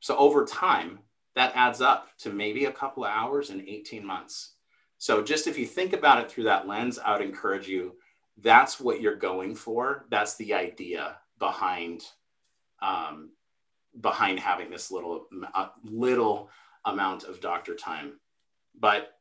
[0.00, 0.98] So over time,
[1.34, 4.52] that adds up to maybe a couple of hours in 18 months.
[4.98, 7.94] So just if you think about it through that lens, I would encourage you,
[8.38, 10.06] that's what you're going for.
[10.10, 12.02] That's the idea behind
[12.82, 13.30] um,
[14.00, 16.50] behind having this little uh, little
[16.84, 18.18] amount of doctor time.
[18.78, 19.13] But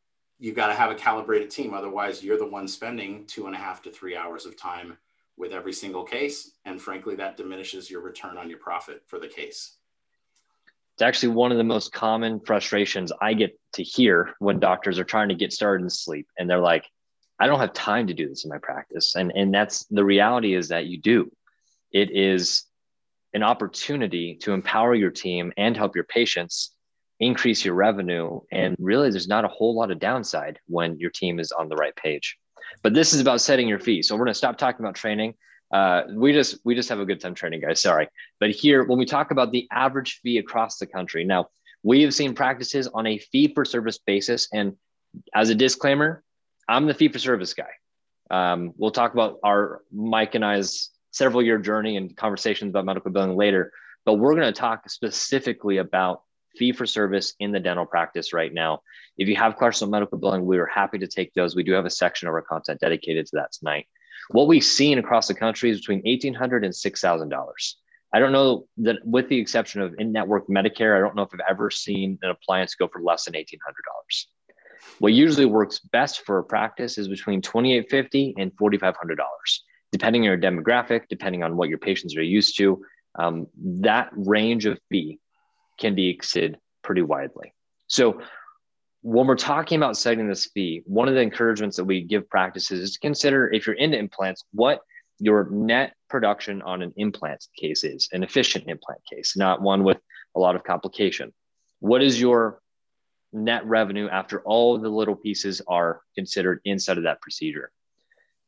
[0.43, 1.73] you got to have a calibrated team.
[1.73, 4.97] Otherwise, you're the one spending two and a half to three hours of time
[5.37, 6.51] with every single case.
[6.65, 9.77] And frankly, that diminishes your return on your profit for the case.
[10.95, 15.05] It's actually one of the most common frustrations I get to hear when doctors are
[15.05, 16.27] trying to get started in sleep.
[16.37, 16.87] And they're like,
[17.39, 19.15] I don't have time to do this in my practice.
[19.15, 21.31] And, and that's the reality is that you do.
[21.93, 22.65] It is
[23.33, 26.71] an opportunity to empower your team and help your patients
[27.19, 28.39] increase your revenue.
[28.51, 31.75] And really, there's not a whole lot of downside when your team is on the
[31.75, 32.37] right page.
[32.81, 34.01] But this is about setting your fee.
[34.01, 35.35] So we're going to stop talking about training.
[35.71, 37.81] Uh, we just we just have a good time training, guys.
[37.81, 38.07] Sorry,
[38.39, 41.47] but here when we talk about the average fee across the country, now
[41.81, 44.47] we have seen practices on a fee for service basis.
[44.53, 44.75] And
[45.33, 46.23] as a disclaimer,
[46.67, 47.69] I'm the fee for service guy.
[48.29, 53.11] Um, we'll talk about our Mike and I's several year journey and conversations about medical
[53.11, 53.71] billing later,
[54.05, 56.21] but we're going to talk specifically about
[56.57, 58.81] fee for service in the dental practice right now.
[59.17, 61.55] If you have questions on medical billing, we are happy to take those.
[61.55, 63.87] We do have a section of our content dedicated to that tonight.
[64.29, 67.73] What we've seen across the country is between $1,800 and $6,000.
[68.13, 71.29] I don't know that, with the exception of in network Medicare, I don't know if
[71.33, 73.57] I've ever seen an appliance go for less than $1,800.
[74.99, 78.93] What usually works best for a practice is between 2,850 and $4,500,
[79.91, 82.83] depending on your demographic, depending on what your patients are used to.
[83.15, 85.19] Um, that range of fee
[85.79, 87.53] can be exceeded pretty widely.
[87.87, 88.21] So
[89.01, 92.79] when we're talking about setting this fee, one of the encouragements that we give practices
[92.79, 94.81] is to consider if you're into implants, what
[95.19, 99.97] your net production on an implant case is, an efficient implant case, not one with
[100.35, 101.33] a lot of complication.
[101.79, 102.61] What is your
[103.31, 107.71] net revenue after all the little pieces are considered inside of that procedure?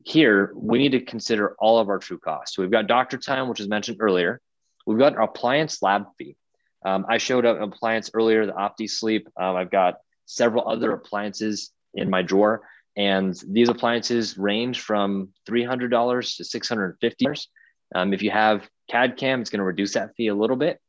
[0.04, 2.56] Here, we need to consider all of our true costs.
[2.56, 4.40] So we've got doctor time, which is mentioned earlier.
[4.86, 6.38] We've got appliance lab fee.
[6.86, 9.28] Um, I showed up an appliance earlier, the Opti Sleep.
[9.36, 9.96] Um, I've got
[10.26, 12.62] several other appliances in my drawer,
[12.96, 17.48] and these appliances range from $300 to $650.
[17.94, 20.80] Um, if you have CAD CAM, it's going to reduce that fee a little bit.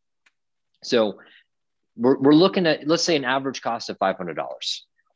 [0.85, 1.19] So
[1.97, 4.37] we're, we're looking at, let's say, an average cost of $500.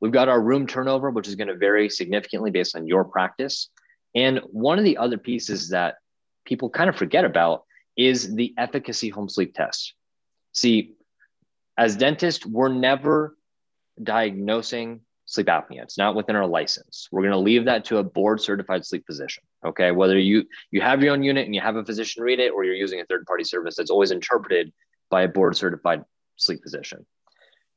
[0.01, 3.69] We've got our room turnover, which is going to vary significantly based on your practice.
[4.15, 5.97] And one of the other pieces that
[6.45, 7.65] people kind of forget about
[7.97, 9.95] is the efficacy home sleep test.
[10.53, 10.95] See,
[11.77, 13.37] as dentists, we're never
[14.03, 15.83] diagnosing sleep apnea.
[15.83, 17.09] It's not within our license.
[17.13, 19.45] We're going to leave that to a board certified sleep physician.
[19.65, 19.93] Okay.
[19.93, 22.65] Whether you, you have your own unit and you have a physician read it, or
[22.65, 24.73] you're using a third party service that's always interpreted
[25.09, 26.05] by a board certified
[26.37, 27.07] sleep physician.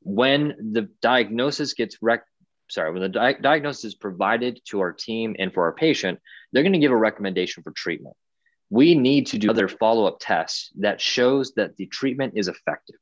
[0.00, 2.24] When the diagnosis gets rec,
[2.68, 6.18] sorry, when the di- diagnosis is provided to our team and for our patient,
[6.52, 8.16] they're going to give a recommendation for treatment
[8.70, 13.00] we need to do other follow-up tests that shows that the treatment is effective.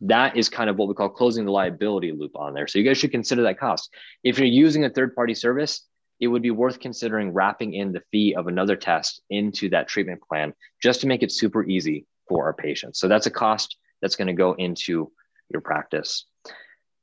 [0.00, 2.66] That is kind of what we call closing the liability loop on there.
[2.66, 3.90] So you guys should consider that cost.
[4.22, 5.82] If you're using a third party service
[6.20, 10.20] it would be worth considering wrapping in the fee of another test into that treatment
[10.22, 12.98] plan just to make it super easy for our patients.
[12.98, 15.12] So that's a cost that's going to go into
[15.50, 16.24] your practice.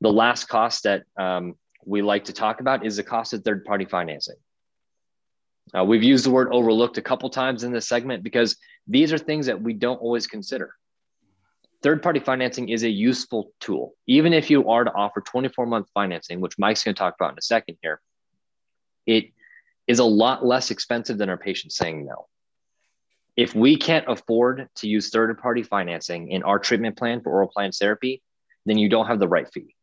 [0.00, 3.64] The last cost that um, we like to talk about is the cost of third
[3.64, 4.36] party financing
[5.72, 9.18] uh, we've used the word overlooked a couple times in this segment because these are
[9.18, 10.74] things that we don't always consider.
[11.82, 13.94] Third party financing is a useful tool.
[14.06, 17.32] Even if you are to offer 24 month financing, which Mike's going to talk about
[17.32, 18.00] in a second here,
[19.06, 19.26] it
[19.86, 22.26] is a lot less expensive than our patients saying no.
[23.36, 27.48] If we can't afford to use third party financing in our treatment plan for oral
[27.48, 28.22] appliance therapy,
[28.64, 29.74] then you don't have the right fee.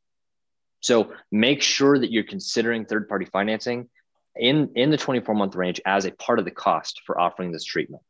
[0.80, 3.89] So make sure that you're considering third party financing
[4.36, 7.63] in, in the 24 month range as a part of the cost for offering this
[7.63, 8.04] treatment.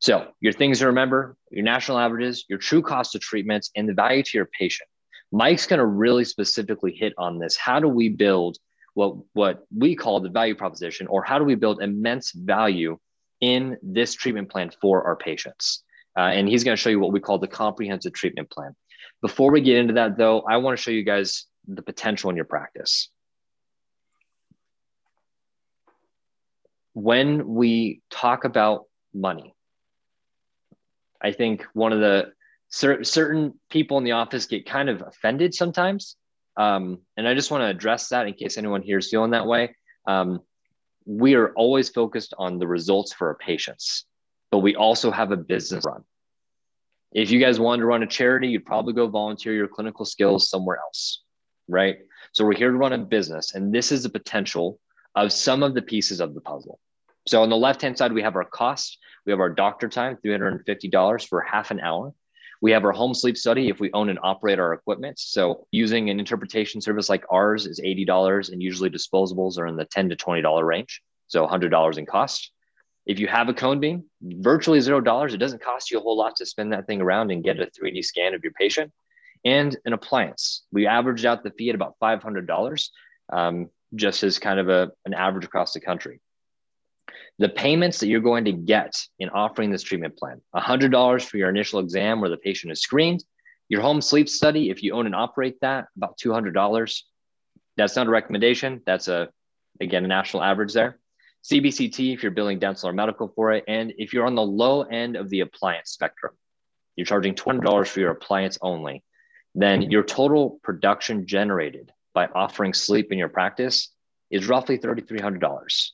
[0.00, 3.94] So, your things to remember your national averages, your true cost of treatments, and the
[3.94, 4.88] value to your patient.
[5.30, 7.56] Mike's going to really specifically hit on this.
[7.56, 8.58] How do we build
[8.94, 12.98] what, what we call the value proposition, or how do we build immense value
[13.40, 15.84] in this treatment plan for our patients?
[16.18, 18.74] Uh, and he's going to show you what we call the comprehensive treatment plan.
[19.22, 22.36] Before we get into that, though, I want to show you guys the potential in
[22.36, 23.08] your practice.
[26.94, 28.84] When we talk about
[29.14, 29.54] money,
[31.20, 32.32] I think one of the
[32.68, 36.16] cer- certain people in the office get kind of offended sometimes.
[36.56, 39.46] Um, and I just want to address that in case anyone here is feeling that
[39.46, 39.74] way.
[40.06, 40.40] Um,
[41.06, 44.04] we are always focused on the results for our patients,
[44.50, 46.04] but we also have a business run.
[47.12, 50.48] If you guys wanted to run a charity, you'd probably go volunteer your clinical skills
[50.48, 51.22] somewhere else,
[51.68, 51.98] right?
[52.32, 54.78] So we're here to run a business, and this is the potential
[55.14, 56.78] of some of the pieces of the puzzle.
[57.26, 58.98] So on the left-hand side, we have our cost.
[59.26, 62.12] We have our doctor time, $350 for half an hour.
[62.60, 65.18] We have our home sleep study if we own and operate our equipment.
[65.18, 69.84] So using an interpretation service like ours is $80 and usually disposables are in the
[69.84, 71.02] 10 to $20 range.
[71.26, 72.52] So $100 in cost.
[73.04, 75.34] If you have a cone beam, virtually zero dollars.
[75.34, 77.66] It doesn't cost you a whole lot to spin that thing around and get a
[77.66, 78.92] 3D scan of your patient.
[79.44, 80.62] And an appliance.
[80.70, 82.88] We averaged out the fee at about $500,
[83.32, 86.20] um, just as kind of a, an average across the country.
[87.38, 91.48] The payments that you're going to get in offering this treatment plan $100 for your
[91.48, 93.24] initial exam where the patient is screened,
[93.68, 97.02] your home sleep study, if you own and operate that, about $200.
[97.76, 98.82] That's not a recommendation.
[98.84, 99.30] That's a,
[99.80, 100.98] again, a national average there.
[101.44, 103.64] CBCT if you're billing dental or medical for it.
[103.66, 106.34] And if you're on the low end of the appliance spectrum,
[106.96, 109.02] you're charging $20 for your appliance only,
[109.54, 113.88] then your total production generated by offering sleep in your practice
[114.30, 115.90] is roughly $3,300.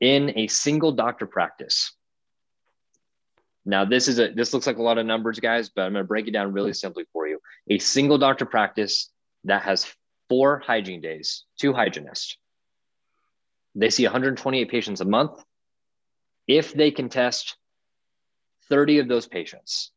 [0.00, 1.92] In a single doctor practice,
[3.64, 6.04] now this is a this looks like a lot of numbers, guys, but I'm going
[6.04, 7.40] to break it down really simply for you.
[7.68, 9.10] A single doctor practice
[9.44, 9.92] that has
[10.28, 12.36] four hygiene days, two hygienists.
[13.74, 15.42] They see 128 patients a month.
[16.46, 17.56] If they can test
[18.68, 19.90] 30 of those patients,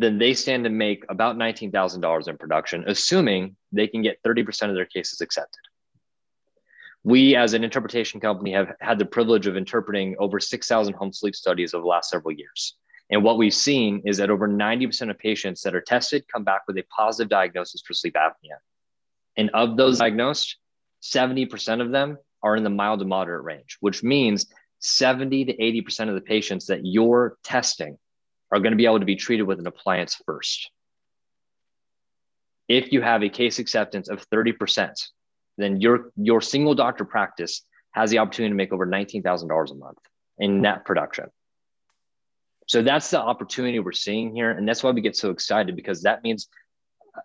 [0.00, 4.74] then they stand to make about $19,000 in production, assuming they can get 30% of
[4.74, 5.60] their cases accepted.
[7.04, 11.36] We, as an interpretation company, have had the privilege of interpreting over 6,000 home sleep
[11.36, 12.76] studies over the last several years.
[13.10, 16.62] And what we've seen is that over 90% of patients that are tested come back
[16.66, 18.56] with a positive diagnosis for sleep apnea.
[19.36, 20.56] And of those diagnosed,
[21.02, 24.46] 70% of them are in the mild to moderate range, which means
[24.78, 27.98] 70 to 80% of the patients that you're testing
[28.52, 30.70] are going to be able to be treated with an appliance first.
[32.68, 34.92] If you have a case acceptance of 30%,
[35.58, 39.98] then your, your single doctor practice has the opportunity to make over $19,000 a month
[40.38, 41.26] in net production.
[42.66, 44.52] So that's the opportunity we're seeing here.
[44.52, 46.48] And that's why we get so excited because that means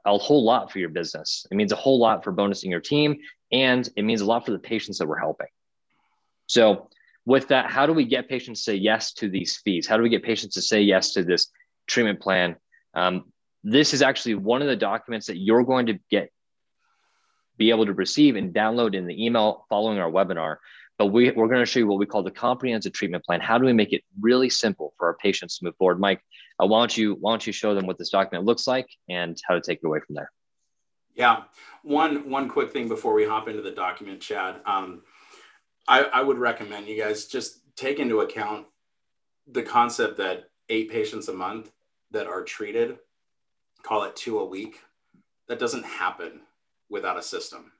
[0.03, 1.45] a whole lot for your business.
[1.51, 3.17] It means a whole lot for bonusing your team
[3.51, 5.47] and it means a lot for the patients that we're helping.
[6.47, 6.89] So,
[7.25, 9.87] with that, how do we get patients to say yes to these fees?
[9.87, 11.47] How do we get patients to say yes to this
[11.87, 12.55] treatment plan?
[12.93, 13.31] Um,
[13.63, 16.31] this is actually one of the documents that you're going to get
[17.57, 20.57] be able to receive and download in the email following our webinar
[20.97, 23.41] but we, we're going to show you what we call the comprehensive treatment plan.
[23.41, 25.99] How do we make it really simple for our patients to move forward?
[25.99, 26.21] Mike,
[26.61, 29.37] uh, why don't you why don't you show them what this document looks like and
[29.47, 30.31] how to take it away from there?
[31.13, 31.43] Yeah,
[31.83, 34.61] one one quick thing before we hop into the document, Chad.
[34.65, 35.01] Um,
[35.87, 38.65] I, I would recommend you guys just take into account
[39.47, 41.71] the concept that eight patients a month
[42.11, 42.97] that are treated,
[43.83, 44.79] call it two a week.
[45.47, 46.41] That doesn't happen
[46.89, 47.71] without a system.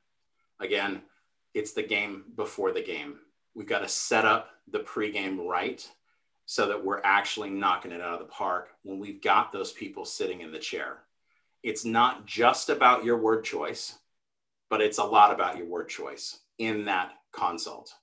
[0.60, 1.02] Again,
[1.54, 3.20] it's the game before the game.
[3.56, 5.88] We've got to set up the pregame right
[6.46, 10.06] so that we're actually knocking it out of the park when we've got those people
[10.06, 10.98] sitting in the chair.
[11.64, 13.98] It's not just about your word choice,
[14.70, 17.94] but it's a lot about your word choice in that consult.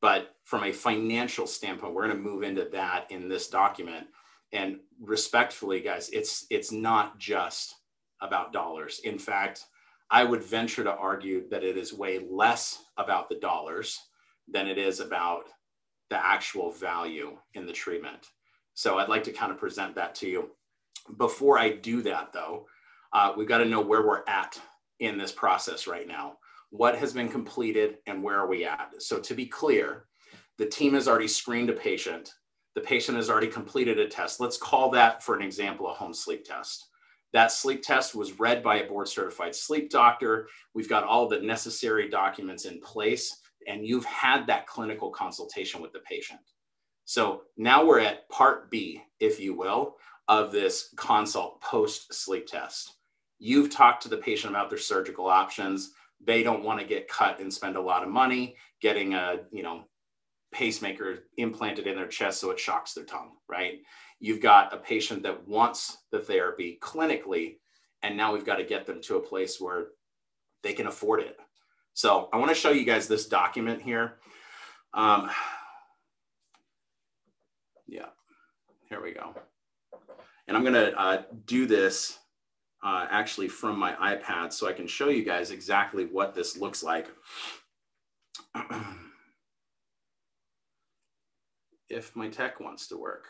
[0.00, 4.06] But from a financial standpoint, we're going to move into that in this document.
[4.52, 7.74] And respectfully, guys, it's it's not just
[8.20, 9.00] about dollars.
[9.04, 9.64] In fact,
[10.10, 13.98] I would venture to argue that it is way less about the dollars
[14.46, 15.48] than it is about
[16.10, 18.30] the actual value in the treatment.
[18.74, 20.50] So I'd like to kind of present that to you.
[21.16, 22.66] Before I do that, though,
[23.12, 24.60] uh, we've got to know where we're at
[25.00, 26.38] in this process right now.
[26.70, 28.90] What has been completed and where are we at?
[28.98, 30.06] So, to be clear,
[30.58, 32.32] the team has already screened a patient.
[32.74, 34.40] The patient has already completed a test.
[34.40, 36.88] Let's call that, for an example, a home sleep test.
[37.32, 40.48] That sleep test was read by a board certified sleep doctor.
[40.74, 45.92] We've got all the necessary documents in place, and you've had that clinical consultation with
[45.92, 46.40] the patient.
[47.04, 49.96] So now we're at part B, if you will,
[50.28, 52.94] of this consult post sleep test.
[53.38, 55.92] You've talked to the patient about their surgical options.
[56.24, 59.62] They don't want to get cut and spend a lot of money getting a, you
[59.62, 59.84] know,
[60.52, 63.80] pacemaker implanted in their chest so it shocks their tongue, right?
[64.18, 67.56] You've got a patient that wants the therapy clinically,
[68.02, 69.88] and now we've got to get them to a place where
[70.62, 71.36] they can afford it.
[71.92, 74.18] So I want to show you guys this document here.
[74.94, 75.30] Um,
[77.86, 78.06] yeah,
[78.88, 79.34] here we go.
[80.48, 82.18] And I'm going to uh, do this
[82.82, 86.82] uh, actually from my iPad so I can show you guys exactly what this looks
[86.82, 87.08] like.
[91.88, 93.24] if my tech wants to work.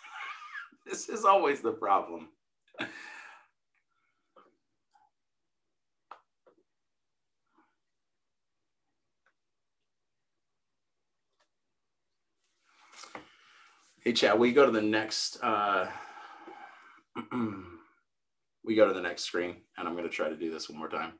[0.86, 2.28] this is always the problem.
[14.06, 15.38] hey, Chad, we go to the next.
[15.42, 15.88] Uh,
[18.66, 20.78] we go to the next screen and I'm going to try to do this one
[20.78, 21.12] more time.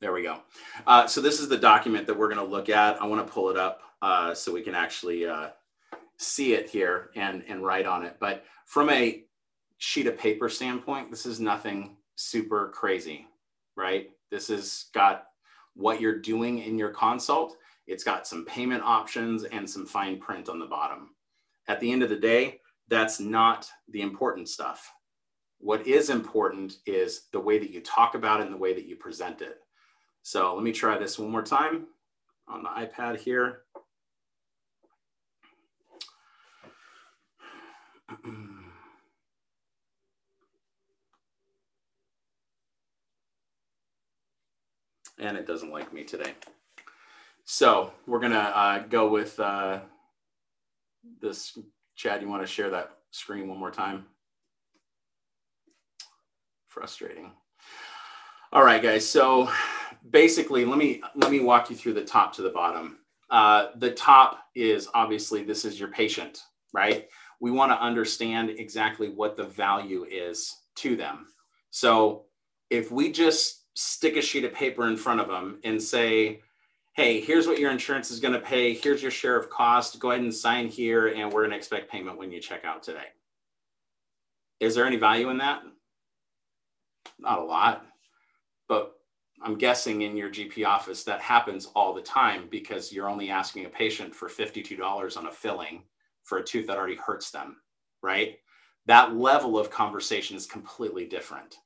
[0.00, 0.40] There we go.
[0.86, 3.00] Uh, so this is the document that we're going to look at.
[3.00, 5.48] I want to pull it up uh, so we can actually uh,
[6.18, 8.18] see it here and, and write on it.
[8.20, 9.24] But from a
[9.78, 13.26] sheet of paper standpoint, this is nothing super crazy,
[13.74, 14.10] right?
[14.30, 15.28] This has got
[15.74, 17.56] what you're doing in your consult.
[17.86, 21.14] It's got some payment options and some fine print on the bottom.
[21.68, 24.92] At the end of the day, that's not the important stuff.
[25.58, 28.86] What is important is the way that you talk about it and the way that
[28.86, 29.58] you present it.
[30.22, 31.86] So let me try this one more time
[32.48, 33.62] on the iPad here.
[45.18, 46.34] and it doesn't like me today.
[47.44, 49.80] So we're gonna uh, go with uh,
[51.20, 51.58] this.
[51.96, 54.04] Chad, you want to share that screen one more time?
[56.68, 57.32] Frustrating.
[58.52, 59.08] All right, guys.
[59.08, 59.50] So
[60.10, 62.98] basically, let me let me walk you through the top to the bottom.
[63.30, 66.42] Uh, the top is obviously this is your patient,
[66.72, 67.08] right?
[67.40, 71.26] We want to understand exactly what the value is to them.
[71.70, 72.26] So
[72.70, 76.40] if we just stick a sheet of paper in front of them and say,
[76.96, 78.72] hey, here's what your insurance is going to pay.
[78.72, 79.98] Here's your share of cost.
[79.98, 82.82] Go ahead and sign here, and we're going to expect payment when you check out
[82.82, 83.08] today.
[84.60, 85.62] Is there any value in that?
[87.18, 87.84] Not a lot.
[88.66, 88.94] But
[89.42, 93.66] I'm guessing in your GP office that happens all the time because you're only asking
[93.66, 95.82] a patient for $52 on a filling
[96.24, 97.58] for a tooth that already hurts them,
[98.02, 98.38] right?
[98.86, 101.58] That level of conversation is completely different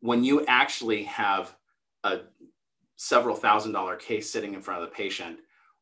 [0.00, 1.56] when you actually have
[2.04, 2.20] a
[3.02, 5.38] several thousand dollar case sitting in front of the patient,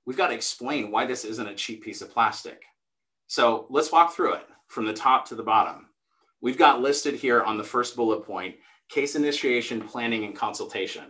[0.06, 2.62] we've got to explain why this isn't a cheap piece of plastic.
[3.26, 5.86] So let's walk through it from the top to the bottom.
[6.40, 8.54] We've got listed here on the first bullet point
[8.88, 11.06] case initiation, planning, and consultation.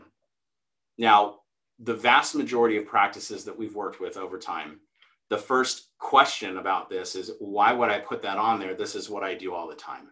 [0.97, 1.41] Now,
[1.79, 4.81] the vast majority of practices that we've worked with over time,
[5.29, 8.75] the first question about this is why would I put that on there?
[8.75, 10.09] This is what I do all the time.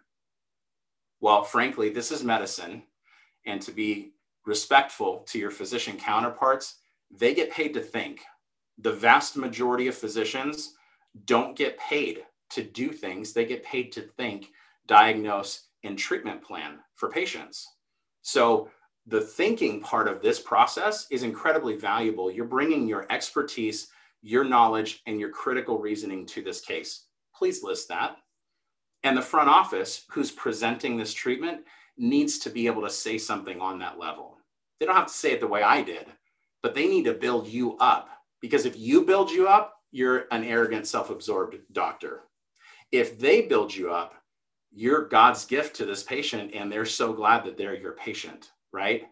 [1.20, 2.82] Well, frankly, this is medicine.
[3.46, 4.12] And to be
[4.46, 6.76] respectful to your physician counterparts,
[7.10, 8.22] they get paid to think.
[8.78, 10.74] The vast majority of physicians
[11.24, 14.50] don't get paid to do things, they get paid to think,
[14.86, 17.66] diagnose, and treatment plan for patients.
[18.22, 18.70] So,
[19.08, 22.28] the thinking part of this process is incredibly valuable.
[22.28, 23.88] You're bringing your expertise,
[24.20, 27.04] your knowledge, and your critical reasoning to this case.
[27.32, 28.16] Please list that.
[29.04, 31.60] And the front office who's presenting this treatment
[31.96, 34.35] needs to be able to say something on that level.
[34.78, 36.06] They don't have to say it the way I did,
[36.62, 38.10] but they need to build you up
[38.40, 42.22] because if you build you up, you're an arrogant, self absorbed doctor.
[42.92, 44.14] If they build you up,
[44.72, 49.04] you're God's gift to this patient and they're so glad that they're your patient, right?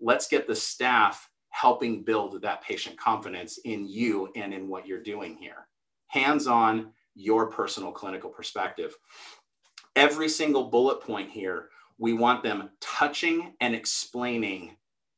[0.00, 5.02] Let's get the staff helping build that patient confidence in you and in what you're
[5.02, 5.68] doing here.
[6.08, 8.96] Hands on, your personal clinical perspective.
[9.94, 11.68] Every single bullet point here,
[11.98, 14.76] we want them touching and explaining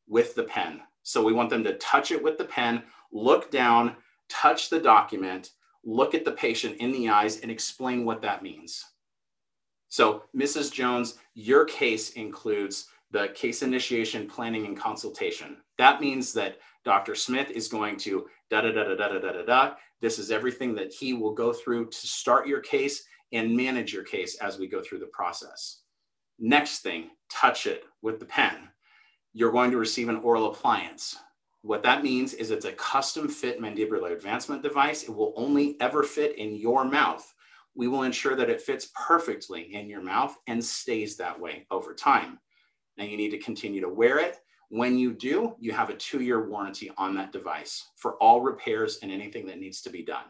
[0.08, 0.80] with the pen.
[1.02, 2.82] So we want them to touch it with the pen,
[3.12, 3.96] look down,
[4.28, 5.50] touch the document,
[5.84, 8.84] look at the patient in the eyes, and explain what that means.
[9.88, 10.72] So, Mrs.
[10.72, 15.58] Jones, your case includes the case initiation, planning, and consultation.
[15.78, 17.14] That means that Dr.
[17.14, 19.74] Smith is going to da da da da da da da da.
[20.00, 24.04] This is everything that he will go through to start your case and manage your
[24.04, 25.80] case as we go through the process.
[26.38, 28.68] Next thing, touch it with the pen.
[29.34, 31.16] You're going to receive an oral appliance.
[31.62, 35.02] What that means is it's a custom fit mandibular advancement device.
[35.02, 37.34] It will only ever fit in your mouth.
[37.74, 41.94] We will ensure that it fits perfectly in your mouth and stays that way over
[41.94, 42.38] time.
[42.96, 44.38] Now you need to continue to wear it.
[44.68, 49.00] When you do, you have a two year warranty on that device for all repairs
[49.02, 50.26] and anything that needs to be done.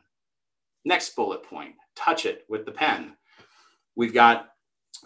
[0.86, 3.16] Next bullet point touch it with the pen.
[3.96, 4.53] We've got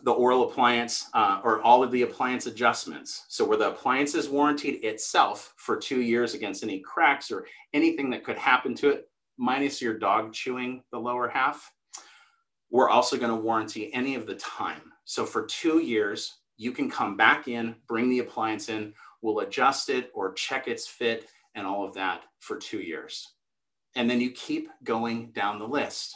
[0.04, 3.24] the oral appliance uh, or all of the appliance adjustments.
[3.28, 8.10] So where the appliance is warranted itself for two years against any cracks or anything
[8.10, 9.08] that could happen to it,
[9.38, 11.72] minus your dog chewing the lower half,
[12.70, 14.92] we're also going to warranty any of the time.
[15.04, 19.88] So for two years, you can come back in, bring the appliance in, we'll adjust
[19.88, 23.26] it or check its fit and all of that for two years.
[23.96, 26.14] And then you keep going down the list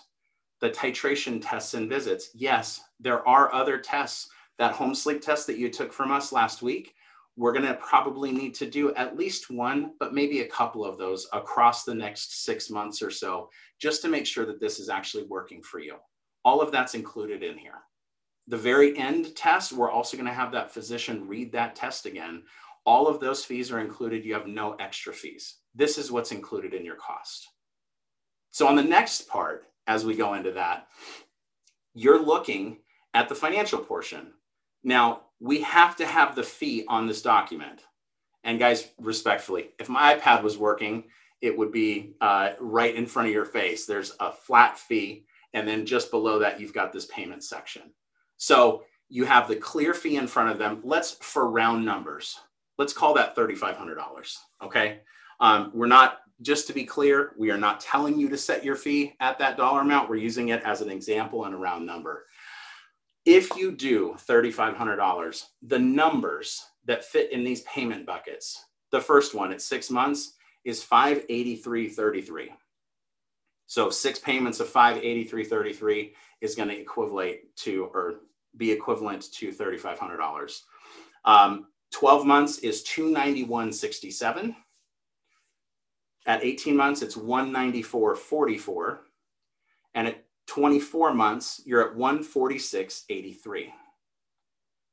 [0.62, 2.30] the titration tests and visits.
[2.34, 4.28] Yes, there are other tests.
[4.58, 6.94] That home sleep test that you took from us last week,
[7.36, 10.98] we're going to probably need to do at least one, but maybe a couple of
[10.98, 13.50] those across the next six months or so,
[13.80, 15.96] just to make sure that this is actually working for you.
[16.44, 17.80] All of that's included in here.
[18.46, 22.44] The very end test, we're also going to have that physician read that test again.
[22.86, 24.24] All of those fees are included.
[24.24, 25.56] You have no extra fees.
[25.74, 27.48] This is what's included in your cost.
[28.50, 30.88] So, on the next part, as we go into that,
[31.94, 32.78] you're looking
[33.14, 34.32] at the financial portion.
[34.82, 37.84] Now, we have to have the fee on this document.
[38.44, 41.04] And guys, respectfully, if my iPad was working,
[41.40, 43.84] it would be uh, right in front of your face.
[43.84, 45.26] There's a flat fee.
[45.52, 47.82] And then just below that, you've got this payment section.
[48.38, 50.80] So you have the clear fee in front of them.
[50.82, 52.38] Let's, for round numbers,
[52.78, 54.36] let's call that $3,500.
[54.64, 55.00] Okay.
[55.40, 58.76] Um, we're not, just to be clear, we are not telling you to set your
[58.76, 60.10] fee at that dollar amount.
[60.10, 62.26] We're using it as an example and a round number.
[63.24, 69.52] If you do $3,500, the numbers that fit in these payment buckets, the first one
[69.52, 70.34] at six months
[70.64, 72.48] is 583.33.
[73.66, 78.16] So six payments of 583.33 is going to equivalent to or
[78.56, 80.60] be equivalent to $3,500.
[81.24, 84.54] Um, 12 months is 291.67.
[86.26, 88.98] At 18 months, it's 194.44.
[89.94, 93.66] And at 24 months, you're at 146.83.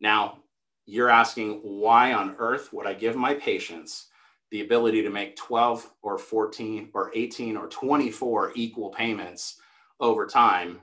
[0.02, 0.40] Now,
[0.86, 4.08] you're asking why on earth would I give my patients
[4.52, 9.58] the ability to make 12 or 14 or 18 or 24 equal payments
[10.00, 10.80] over time?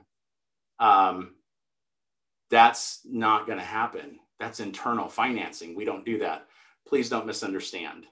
[0.79, 1.35] Um,
[2.49, 4.19] that's not going to happen.
[4.39, 5.75] That's internal financing.
[5.75, 6.47] We don't do that.
[6.87, 8.05] Please don't misunderstand.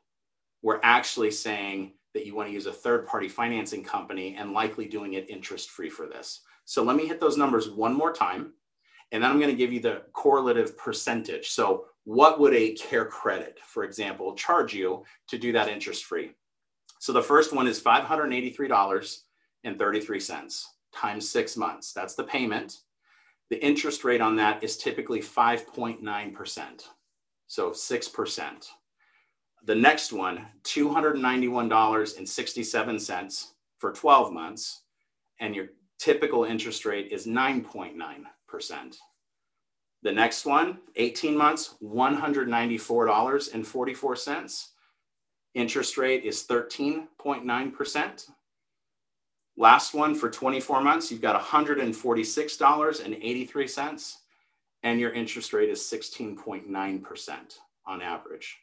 [0.62, 4.88] We're actually saying that you want to use a third party financing company and likely
[4.88, 6.42] doing it interest free for this.
[6.64, 8.54] So let me hit those numbers one more time.
[9.12, 11.50] And then I'm going to give you the correlative percentage.
[11.50, 16.32] So, what would a CareCredit, for example, charge you to do that interest free?
[17.00, 20.64] So, the first one is $583.33
[20.94, 21.94] times six months.
[21.94, 22.80] That's the payment.
[23.50, 26.64] The interest rate on that is typically 5.9%.
[27.48, 28.68] So, 6%.
[29.66, 33.48] The next one, $291.67
[33.80, 34.84] for 12 months,
[35.40, 38.98] and your typical interest rate is 9.9%.
[40.04, 44.68] The next one, 18 months, $194.44.
[45.56, 48.30] Interest rate is 13.9%.
[49.58, 54.16] Last one for 24 months, you've got $146.83,
[54.84, 57.34] and your interest rate is 16.9%
[57.88, 58.60] on average.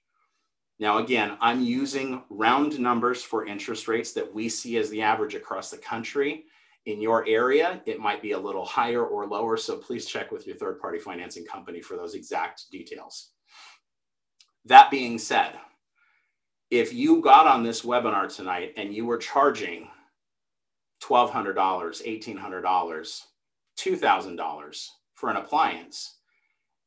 [0.82, 5.36] Now, again, I'm using round numbers for interest rates that we see as the average
[5.36, 6.46] across the country.
[6.86, 10.44] In your area, it might be a little higher or lower, so please check with
[10.44, 13.30] your third party financing company for those exact details.
[14.64, 15.52] That being said,
[16.68, 19.86] if you got on this webinar tonight and you were charging
[21.00, 23.22] $1,200, $1,800,
[23.78, 26.16] $2,000 for an appliance,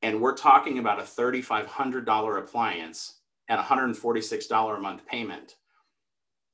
[0.01, 3.14] and we're talking about a $3,500 appliance
[3.49, 5.55] at $146 a month payment.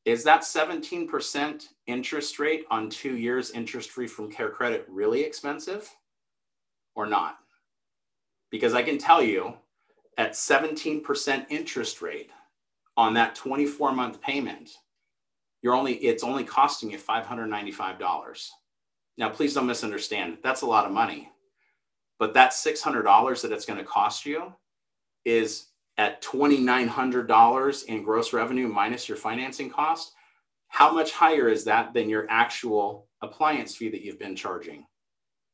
[0.06, 5.89] Is that 17% interest rate on two years interest free from CareCredit really expensive
[6.96, 7.38] or not?
[8.50, 9.54] Because I can tell you
[10.18, 12.32] at 17% interest rate
[12.98, 14.72] on that 24 month payment,
[15.62, 18.50] you're only it's only costing you $595.
[19.18, 20.39] Now, please don't misunderstand.
[20.44, 21.30] That's a lot of money.
[22.18, 24.54] But that $600 that it's going to cost you
[25.26, 25.68] is
[26.02, 30.14] at $2,900 in gross revenue minus your financing cost,
[30.68, 34.84] how much higher is that than your actual appliance fee that you've been charging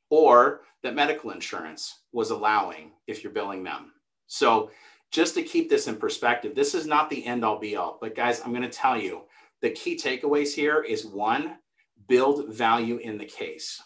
[0.09, 3.91] or that medical insurance was allowing if you're billing them?
[4.27, 4.71] So,
[5.11, 7.97] just to keep this in perspective, this is not the end all be all.
[7.99, 9.23] But, guys, I'm going to tell you
[9.61, 11.57] the key takeaways here is one,
[12.07, 13.81] build value in the case.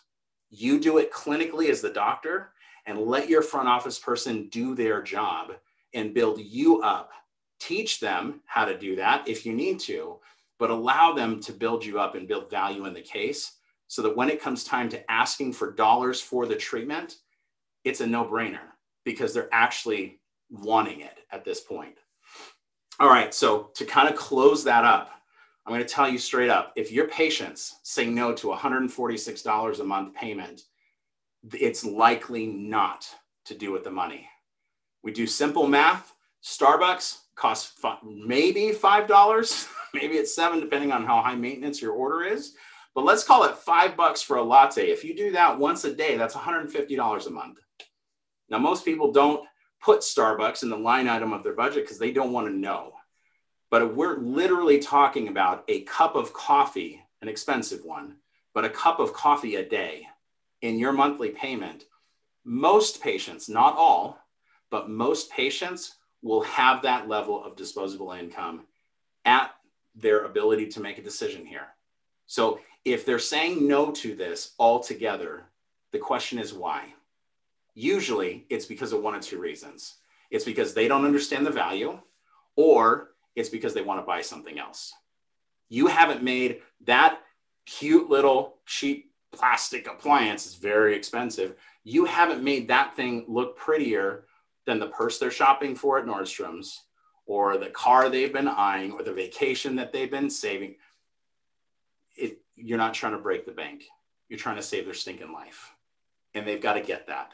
[0.52, 2.54] You do it clinically as the doctor
[2.86, 5.54] and let your front office person do their job
[5.94, 7.12] and build you up.
[7.60, 10.18] Teach them how to do that if you need to,
[10.58, 14.16] but allow them to build you up and build value in the case so that
[14.16, 17.18] when it comes time to asking for dollars for the treatment,
[17.84, 18.70] it's a no brainer
[19.04, 20.20] because they're actually
[20.50, 21.96] wanting it at this point.
[23.00, 25.10] All right, so to kind of close that up,
[25.66, 29.84] I'm going to tell you straight up if your patients say no to $146 a
[29.84, 30.64] month payment,
[31.54, 33.08] it's likely not
[33.46, 34.28] to do with the money.
[35.04, 36.14] We do simple math.
[36.44, 37.74] Starbucks costs
[38.04, 42.54] maybe $5, maybe it's seven, depending on how high maintenance your order is.
[42.94, 44.92] But let's call it five bucks for a latte.
[44.92, 47.60] If you do that once a day, that's $150 a month.
[48.50, 49.48] Now, most people don't
[49.82, 52.94] put Starbucks in the line item of their budget because they don't want to know.
[53.70, 58.18] But we're literally talking about a cup of coffee, an expensive one,
[58.54, 60.08] but a cup of coffee a day
[60.62, 61.86] in your monthly payment,
[62.44, 64.21] most patients, not all,
[64.72, 68.62] but most patients will have that level of disposable income
[69.26, 69.52] at
[69.94, 71.68] their ability to make a decision here.
[72.26, 75.44] So if they're saying no to this altogether,
[75.92, 76.86] the question is why?
[77.76, 79.96] Usually it's because of one of two reasons.
[80.32, 82.00] It's because they don't understand the value,
[82.56, 84.94] or it's because they want to buy something else.
[85.70, 87.20] You haven't made that
[87.66, 91.56] cute little cheap plastic appliance, it's very expensive.
[91.84, 94.26] You haven't made that thing look prettier
[94.66, 96.84] than the purse they're shopping for at Nordstrom's
[97.26, 100.76] or the car they've been eyeing or the vacation that they've been saving.
[102.16, 103.84] It, you're not trying to break the bank.
[104.30, 105.72] You're trying to save their stinking life.
[106.34, 107.34] And they've got to get that.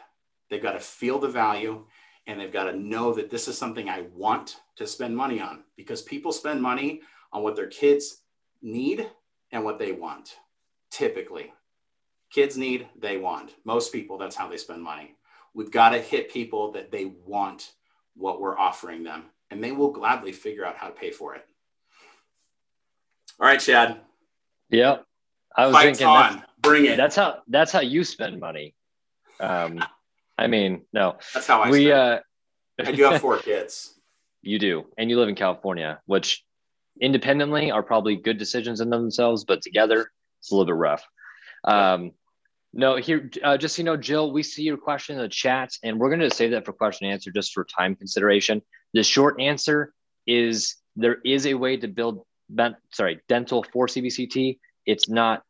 [0.49, 1.86] They've got to feel the value
[2.25, 5.63] and they've got to know that this is something I want to spend money on
[5.75, 7.01] because people spend money
[7.32, 8.21] on what their kids
[8.61, 9.09] need
[9.51, 10.36] and what they want.
[10.91, 11.53] Typically,
[12.32, 13.55] kids need, they want.
[13.65, 15.15] Most people, that's how they spend money.
[15.57, 17.71] We've got to hit people that they want
[18.15, 21.43] what we're offering them, and they will gladly figure out how to pay for it.
[23.39, 23.99] All right, Chad.
[24.69, 24.97] Yeah,
[25.57, 26.43] I was Fights thinking on.
[26.61, 26.95] Bring it.
[26.95, 28.75] that's how that's how you spend money.
[29.39, 29.83] Um,
[30.37, 31.91] I mean, no, That's how I we spend.
[31.93, 32.19] uh,
[32.85, 33.95] I do have four kids.
[34.43, 36.43] you do, and you live in California, which
[37.01, 41.03] independently are probably good decisions in themselves, but together it's a little bit rough.
[41.63, 42.11] Um,
[42.78, 45.71] no, here, uh, just so you know, Jill, we see your question in the chat,
[45.84, 48.61] and we're going to save that for question and answer just for time consideration.
[48.93, 49.95] The short answer
[50.28, 52.23] is there is a way to build,
[52.93, 54.59] sorry, dental for CBCT.
[54.86, 55.41] It's not.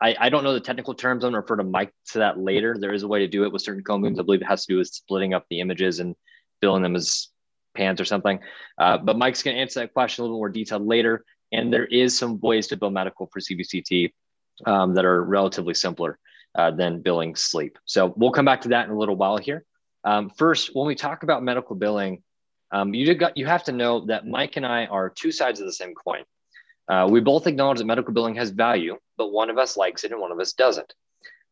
[0.00, 1.24] I, I don't know the technical terms.
[1.24, 2.76] I'm going to refer to Mike to that later.
[2.78, 4.20] There is a way to do it with certain beams.
[4.20, 6.14] I believe it has to do with splitting up the images and
[6.60, 7.28] filling them as
[7.74, 8.38] pans or something.
[8.78, 11.24] Uh, but Mike's going to answer that question a little more detailed later.
[11.50, 14.12] And there is some ways to build medical for CBCT
[14.66, 16.20] um, that are relatively simpler
[16.56, 17.78] uh, than billing sleep.
[17.84, 19.64] So we'll come back to that in a little while here.
[20.04, 22.22] Um, first, when we talk about medical billing,
[22.72, 25.66] um, you, got, you have to know that Mike and I are two sides of
[25.66, 26.22] the same coin.
[26.88, 30.12] Uh, we both acknowledge that medical billing has value, but one of us likes it
[30.12, 30.92] and one of us doesn't.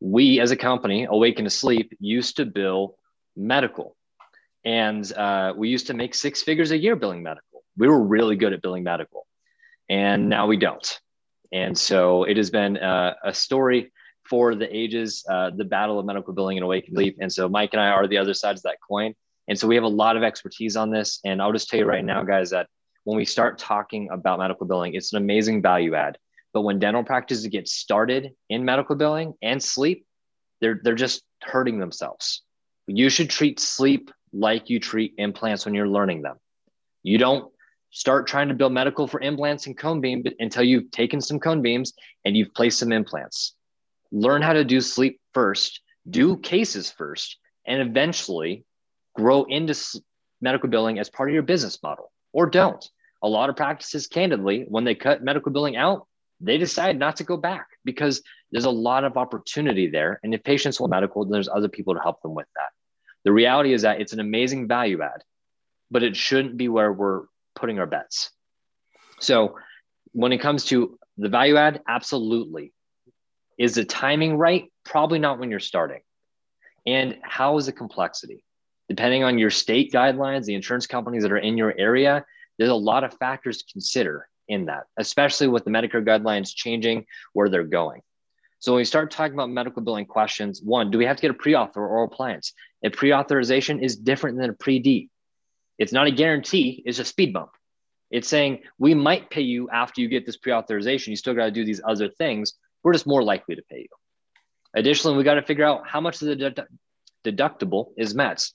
[0.01, 2.97] We, as a company, Awaken to Sleep, used to bill
[3.37, 3.97] medical.
[4.65, 7.65] And uh, we used to make six figures a year billing medical.
[7.77, 9.27] We were really good at billing medical.
[9.89, 11.01] And now we don't.
[11.53, 13.93] And so it has been uh, a story
[14.29, 17.17] for the ages, uh, the battle of medical billing and Awaken Sleep.
[17.21, 19.15] And so Mike and I are the other sides of that coin.
[19.49, 21.21] And so we have a lot of expertise on this.
[21.25, 22.69] And I'll just tell you right now, guys, that
[23.05, 26.17] when we start talking about medical billing, it's an amazing value add.
[26.55, 30.07] But when dental practices get started in medical billing and sleep,
[30.61, 32.43] they're, they're just hurting themselves.
[32.87, 36.37] You should treat sleep like you treat implants when you're learning them.
[37.03, 37.53] You don't
[37.91, 41.63] start trying to build medical for implants and cone beam until you've taken some cone
[41.63, 41.93] beams
[42.25, 43.55] and you've placed some implants.
[44.15, 47.37] Learn how to do sleep first, do cases first,
[47.67, 48.65] and eventually
[49.17, 49.75] grow into
[50.41, 52.89] medical billing as part of your business model or don't.
[53.25, 56.07] A lot of practices, candidly, when they cut medical billing out,
[56.41, 60.21] they decide not to go back because there's a lot of opportunity there.
[60.23, 62.69] And if patients want medical, then there's other people to help them with that.
[63.25, 65.25] The reality is that it's an amazing value add,
[65.91, 67.23] but it shouldn't be where we're
[67.57, 68.31] putting our bets.
[69.19, 69.57] So
[70.13, 72.74] when it comes to the value add, absolutely.
[73.59, 74.73] Is the timing right?
[74.85, 76.01] Probably not when you're starting.
[76.87, 78.45] And how is the complexity?
[78.89, 82.25] Depending on your state guidelines, the insurance companies that are in your area,
[82.59, 87.07] there's a lot of factors to consider in that, especially with the Medicare guidelines changing
[87.33, 88.03] where they're going.
[88.59, 91.31] So when we start talking about medical billing questions, one, do we have to get
[91.31, 92.53] a pre-author or oral appliance?
[92.83, 95.11] A pre-authorization is different than a pre-D.
[95.79, 97.51] It's not a guarantee, it's a speed bump.
[98.11, 101.11] It's saying we might pay you after you get this pre-authorization.
[101.11, 102.55] You still got to do these other things.
[102.85, 103.89] We're just more likely to pay you.
[104.75, 106.67] Additionally, we got to figure out how much of the
[107.25, 108.47] deductible is met.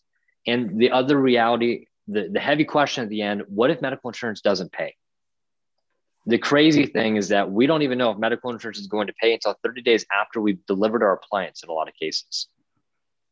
[0.46, 4.42] And the other reality, the, the heavy question at the end, what if medical insurance
[4.42, 4.96] doesn't pay?
[6.26, 9.14] The crazy thing is that we don't even know if medical insurance is going to
[9.14, 12.48] pay until 30 days after we've delivered our appliance in a lot of cases.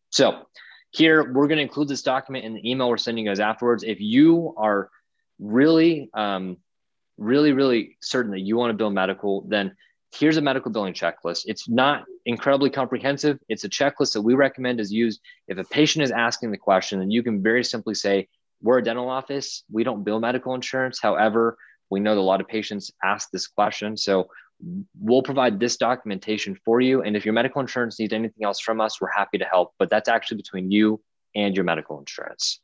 [0.09, 0.47] So
[0.91, 3.83] here, we're going to include this document in the email we're sending you guys afterwards.
[3.83, 4.89] If you are
[5.37, 6.57] really, um,
[7.17, 9.75] really, really certain that you want to bill medical, then
[10.13, 11.43] here's a medical billing checklist.
[11.45, 13.39] It's not incredibly comprehensive.
[13.49, 16.99] It's a checklist that we recommend is used if a patient is asking the question,
[16.99, 18.27] then you can very simply say,
[18.61, 19.63] we're a dental office.
[19.71, 20.99] We don't bill medical insurance.
[20.99, 21.57] However,
[21.91, 23.97] we know that a lot of patients ask this question.
[23.97, 24.29] So
[24.99, 27.03] we'll provide this documentation for you.
[27.03, 29.73] And if your medical insurance needs anything else from us, we're happy to help.
[29.77, 31.01] But that's actually between you
[31.35, 32.59] and your medical insurance.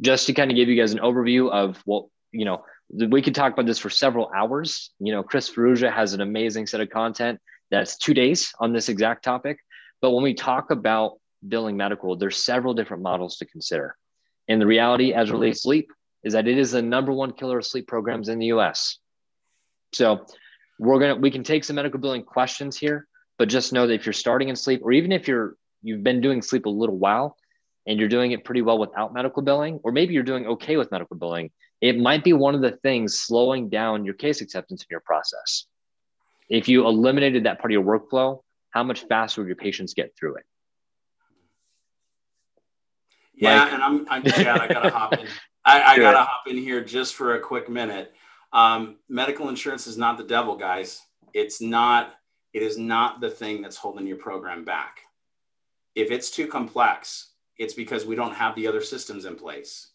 [0.00, 3.34] just to kind of give you guys an overview of what, you know, we could
[3.34, 4.90] talk about this for several hours.
[4.98, 8.88] You know, Chris Farrugia has an amazing set of content that's two days on this
[8.88, 9.58] exact topic.
[10.00, 13.96] But when we talk about billing medical, there's several different models to consider.
[14.48, 15.92] And the reality as relates sleep
[16.24, 18.98] is that it is the number one killer of sleep programs in the US.
[19.92, 20.26] So
[20.78, 23.06] we're gonna we can take some medical billing questions here,
[23.38, 26.20] but just know that if you're starting in sleep, or even if you're you've been
[26.20, 27.36] doing sleep a little while
[27.86, 30.90] and you're doing it pretty well without medical billing, or maybe you're doing okay with
[30.90, 34.86] medical billing, it might be one of the things slowing down your case acceptance in
[34.90, 35.66] your process.
[36.48, 40.14] If you eliminated that part of your workflow, how much faster would your patients get
[40.18, 40.44] through it?
[43.34, 43.72] Yeah, Mike?
[43.72, 44.60] and I'm, I'm Chad.
[44.60, 45.26] I gotta hop in.
[45.64, 48.12] I, I gotta hop in here just for a quick minute.
[48.52, 51.00] Um, medical insurance is not the devil, guys.
[51.32, 52.14] It's not.
[52.52, 55.02] It is not the thing that's holding your program back.
[55.94, 59.89] If it's too complex, it's because we don't have the other systems in place.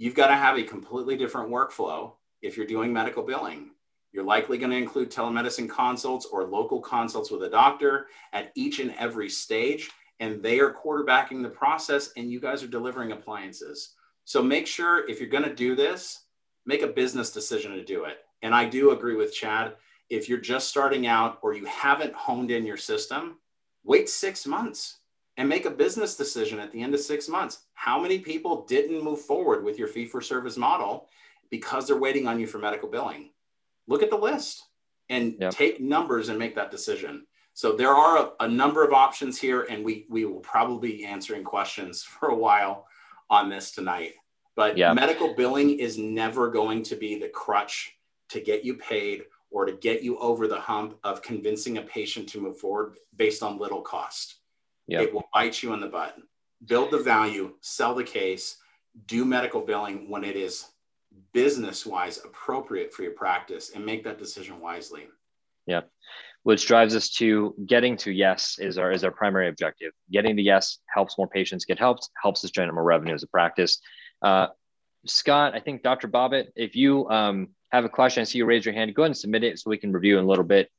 [0.00, 3.70] You've got to have a completely different workflow if you're doing medical billing.
[4.12, 8.78] You're likely going to include telemedicine consults or local consults with a doctor at each
[8.78, 9.90] and every stage,
[10.20, 13.94] and they are quarterbacking the process, and you guys are delivering appliances.
[14.24, 16.26] So make sure if you're going to do this,
[16.64, 18.18] make a business decision to do it.
[18.42, 19.74] And I do agree with Chad.
[20.10, 23.38] If you're just starting out or you haven't honed in your system,
[23.82, 24.98] wait six months
[25.38, 27.60] and make a business decision at the end of six months.
[27.74, 31.06] How many people didn't move forward with your fee for service model
[31.48, 33.30] because they're waiting on you for medical billing?
[33.86, 34.64] Look at the list
[35.08, 35.52] and yep.
[35.52, 37.24] take numbers and make that decision.
[37.54, 41.04] So there are a, a, number of options here, and we we will probably be
[41.04, 42.86] answering questions for a while
[43.30, 44.14] on this tonight.
[44.56, 44.96] But yep.
[44.96, 47.96] medical billing is never going to be the crutch
[48.30, 52.28] to get you paid or to get you over the hump of convincing a patient
[52.30, 54.37] to move forward based on little cost.
[54.88, 55.02] Yep.
[55.02, 56.16] It will bite you in the butt.
[56.66, 58.56] Build the value, sell the case,
[59.06, 60.66] do medical billing when it is
[61.32, 65.06] business wise appropriate for your practice and make that decision wisely.
[65.66, 65.82] Yeah.
[66.42, 69.92] Which drives us to getting to yes is our is our primary objective.
[70.10, 73.28] Getting to yes helps more patients get helped, helps us generate more revenue as a
[73.28, 73.80] practice.
[74.22, 74.48] Uh,
[75.06, 76.08] Scott, I think Dr.
[76.08, 78.94] Bobbitt, if you um, have a question, I see you raise your hand.
[78.94, 80.70] Go ahead and submit it so we can review in a little bit.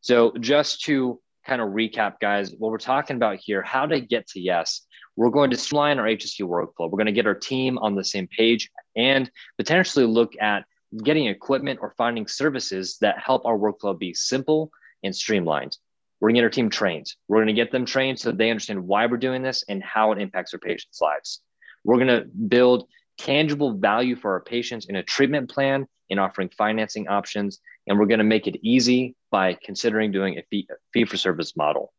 [0.00, 4.26] So just to kind of recap, guys, what we're talking about here, how to get
[4.28, 4.82] to yes.
[5.16, 6.90] We're going to streamline our HST workflow.
[6.90, 10.64] We're going to get our team on the same page and potentially look at
[11.02, 14.70] getting equipment or finding services that help our workflow be simple
[15.02, 15.76] and streamlined.
[16.20, 17.12] We're going to get our team trained.
[17.28, 20.12] We're going to get them trained so they understand why we're doing this and how
[20.12, 21.40] it impacts our patients' lives.
[21.84, 22.88] We're going to build
[23.18, 27.60] tangible value for our patients in a treatment plan in offering financing options.
[27.86, 31.56] And we're going to make it easy by considering doing a fee, fee for service
[31.56, 31.92] model.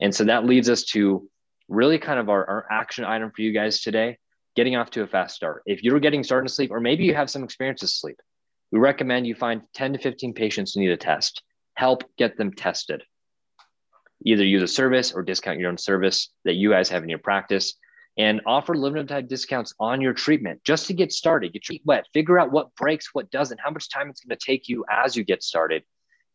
[0.00, 1.28] And so that leads us to
[1.68, 4.18] really kind of our, our action item for you guys today
[4.54, 5.62] getting off to a fast start.
[5.66, 8.20] If you're getting started to sleep, or maybe you have some experience with sleep,
[8.70, 11.42] we recommend you find 10 to 15 patients who need a test.
[11.74, 13.02] Help get them tested.
[14.24, 17.18] Either use a service or discount your own service that you guys have in your
[17.18, 17.74] practice
[18.18, 21.52] and offer limited discounts on your treatment just to get started.
[21.52, 24.36] Get your feet wet, figure out what breaks, what doesn't, how much time it's going
[24.36, 25.82] to take you as you get started,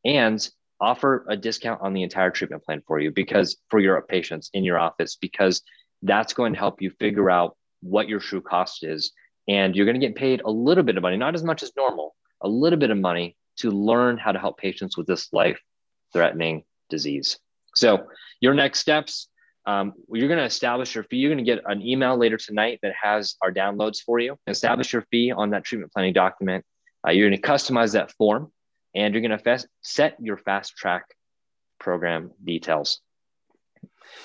[0.03, 0.47] and
[0.80, 4.63] offer a discount on the entire treatment plan for you because for your patients in
[4.63, 5.61] your office, because
[6.03, 9.11] that's going to help you figure out what your true cost is.
[9.47, 11.71] And you're going to get paid a little bit of money, not as much as
[11.78, 15.59] normal, a little bit of money to learn how to help patients with this life
[16.13, 17.38] threatening disease.
[17.75, 18.07] So,
[18.39, 19.30] your next steps
[19.68, 21.18] um, you're going to establish your fee.
[21.18, 24.38] You're going to get an email later tonight that has our downloads for you.
[24.47, 26.63] Establish your fee on that treatment planning document.
[27.05, 28.51] Uh, you're going to customize that form
[28.95, 31.03] and you're going to set your fast track
[31.80, 33.01] program details.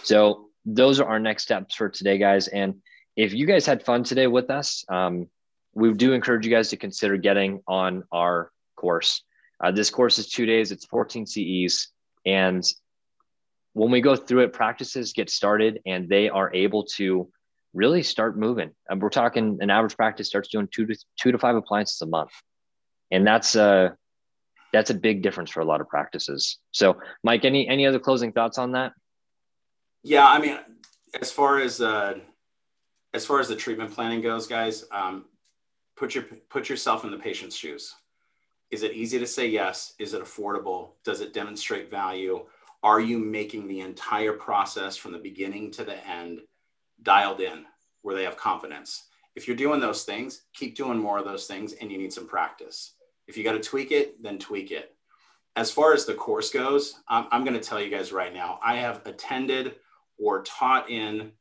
[0.05, 2.47] So those are our next steps for today, guys.
[2.47, 2.77] And
[3.17, 5.27] if you guys had fun today with us, um,
[5.75, 9.25] we do encourage you guys to consider getting on our course.
[9.63, 11.89] Uh, this course is two days, it's 14 CEs.
[12.25, 12.65] And
[13.75, 17.29] when we go through it, practices get started and they are able to
[17.75, 18.71] really start moving.
[18.89, 22.07] And we're talking an average practice starts doing two to two to five appliances a
[22.07, 22.31] month.
[23.11, 23.97] And that's a
[24.73, 26.59] that's a big difference for a lot of practices.
[26.71, 28.93] So Mike, any any other closing thoughts on that?
[30.03, 30.59] Yeah, I mean,
[31.21, 32.19] as far as uh
[33.15, 35.27] as far as the treatment planning goes, guys, um,
[35.97, 37.95] put your put yourself in the patient's shoes.
[38.71, 39.95] Is it easy to say yes?
[39.99, 40.93] Is it affordable?
[41.05, 42.47] Does it demonstrate value?
[42.83, 46.41] Are you making the entire process from the beginning to the end
[47.03, 47.65] dialed in
[48.03, 49.07] where they have confidence?
[49.35, 52.27] If you're doing those things, keep doing more of those things and you need some
[52.27, 52.95] practice.
[53.27, 54.95] If you got to tweak it, then tweak it.
[55.55, 58.59] As far as the course goes, I'm, I'm going to tell you guys right now,
[58.65, 59.77] I have attended
[60.19, 61.33] or taught in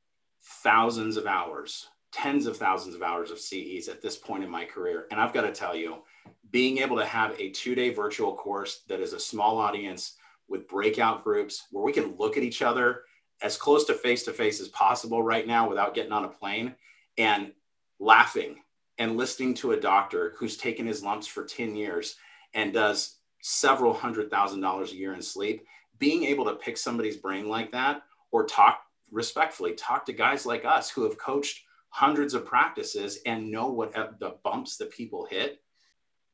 [0.64, 4.66] thousands of hours tens of thousands of hours of CEs at this point in my
[4.66, 5.08] career.
[5.12, 6.04] And I've got to tell you,
[6.52, 10.18] being able to have a two day virtual course that is a small audience
[10.52, 13.04] with breakout groups where we can look at each other
[13.41, 16.76] as close to face to face as possible right now without getting on a plane
[17.18, 17.52] and
[17.99, 18.58] laughing
[18.97, 22.18] and listening to a doctor who's taken his lumps for 10 years
[22.54, 25.66] and does several hundred thousand dollars a year in sleep,
[25.97, 30.66] being able to pick somebody's brain like that or talk respectfully, talk to guys like
[30.66, 35.60] us who have coached hundreds of practices and know what the bumps that people hit,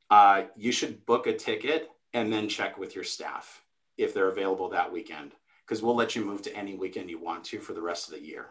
[0.09, 3.63] uh, you should book a ticket and then check with your staff
[3.97, 5.33] if they're available that weekend
[5.65, 8.13] because we'll let you move to any weekend you want to for the rest of
[8.13, 8.47] the year.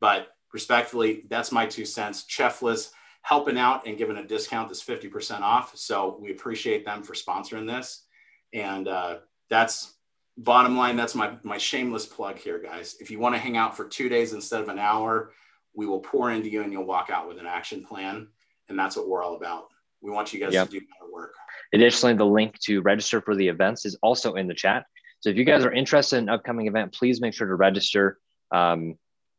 [0.00, 2.24] But respectfully, that's my two cents.
[2.28, 2.92] Cefla's
[3.22, 5.76] helping out and giving a discount that's 50% off.
[5.76, 8.04] So we appreciate them for sponsoring this.
[8.52, 9.18] And uh,
[9.48, 9.94] that's
[10.36, 10.96] bottom line.
[10.96, 12.96] That's my, my shameless plug here, guys.
[13.00, 15.32] If you want to hang out for two days instead of an hour,
[15.74, 18.28] we will pour into you and you'll walk out with an action plan.
[18.68, 19.68] And that's what we're all about.
[20.00, 20.66] We want you guys yep.
[20.68, 21.34] to do better work.
[21.72, 24.84] Additionally, the link to register for the events is also in the chat.
[25.20, 28.18] So if you guys are interested in an upcoming event, please make sure to register
[28.52, 28.94] um,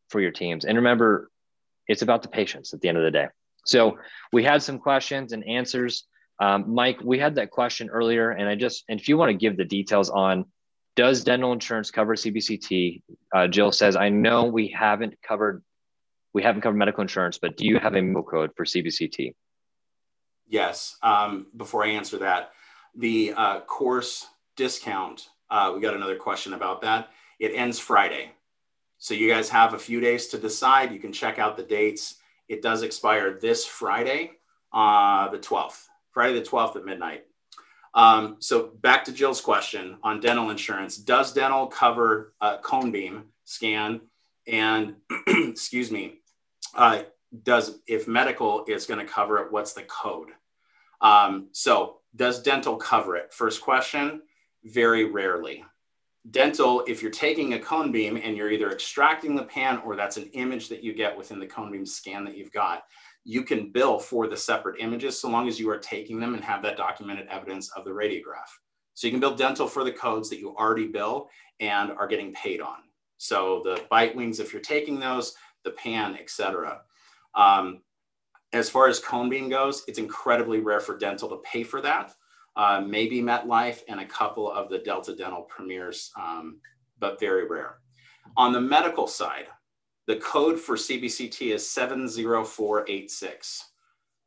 [0.09, 0.65] for your teams.
[0.65, 1.32] And remember,
[1.88, 3.27] it's about the patients at the end of the day.
[3.65, 3.97] So
[4.32, 6.05] we had some questions and answers.
[6.39, 9.38] Um, Mike, we had that question earlier, and I just, and if you want to
[9.38, 10.45] give the details on
[10.95, 13.01] does dental insurance cover CBCT?
[13.34, 15.63] Uh, Jill says, I know we haven't covered,
[16.34, 19.34] we haven't covered medical insurance, but do you have a MO code for CBCT?
[20.50, 20.97] Yes.
[21.04, 22.52] Um, before I answer that,
[22.95, 24.28] the uh, course
[24.58, 27.10] discount, uh, we got another question about that.
[27.39, 28.32] It ends Friday.
[28.97, 30.91] So you guys have a few days to decide.
[30.91, 32.16] You can check out the dates.
[32.50, 34.32] It does expire this Friday,
[34.74, 37.26] uh, the 12th, Friday the 12th at midnight.
[37.93, 40.97] Um, so back to Jill's question on dental insurance.
[40.97, 44.02] Does dental cover a cone beam scan?
[44.47, 44.95] And
[45.28, 46.16] excuse me,
[46.76, 47.04] uh,
[47.43, 50.30] does if medical is going to cover it, what's the code?
[51.02, 53.34] Um, so does dental cover it?
[53.34, 54.22] First question,
[54.64, 55.64] very rarely.
[56.32, 60.18] Dental, if you're taking a cone beam and you're either extracting the pan or that's
[60.18, 62.84] an image that you get within the cone beam scan that you've got,
[63.24, 66.43] you can bill for the separate images so long as you are taking them and
[66.43, 68.50] have that documented evidence of the radiograph.
[68.93, 71.30] So you can bill dental for the codes that you already bill
[71.60, 72.78] and are getting paid on.
[73.18, 76.82] So the bite wings, if you're taking those, the pan, etc.
[77.36, 77.82] Um,
[78.54, 82.14] as far as cone beam goes, it's incredibly rare for dental to pay for that
[82.60, 86.60] uh, maybe MetLife, and a couple of the Delta Dental premiers, um,
[87.00, 87.78] but very rare.
[88.36, 89.47] On the medical side,
[90.08, 93.72] the code for CBCT is 70486.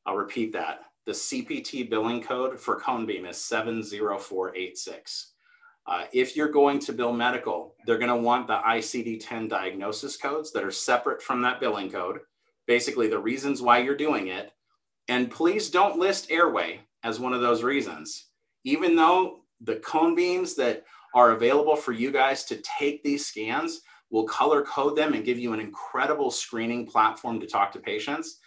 [0.06, 0.84] I'll repeat that.
[1.04, 5.32] The CPT billing code for cone beam is 70486.
[5.84, 10.16] Uh, if you're going to bill medical, they're going to want the ICD 10 diagnosis
[10.16, 12.20] codes that are separate from that billing code,
[12.72, 14.50] basically, the reasons why you're doing it.
[15.06, 18.28] And please don't list airway as one of those reasons.
[18.64, 23.82] Even though the cone beams that are available for you guys to take these scans
[24.10, 28.38] will color code them and give you an incredible screening platform to talk to patients.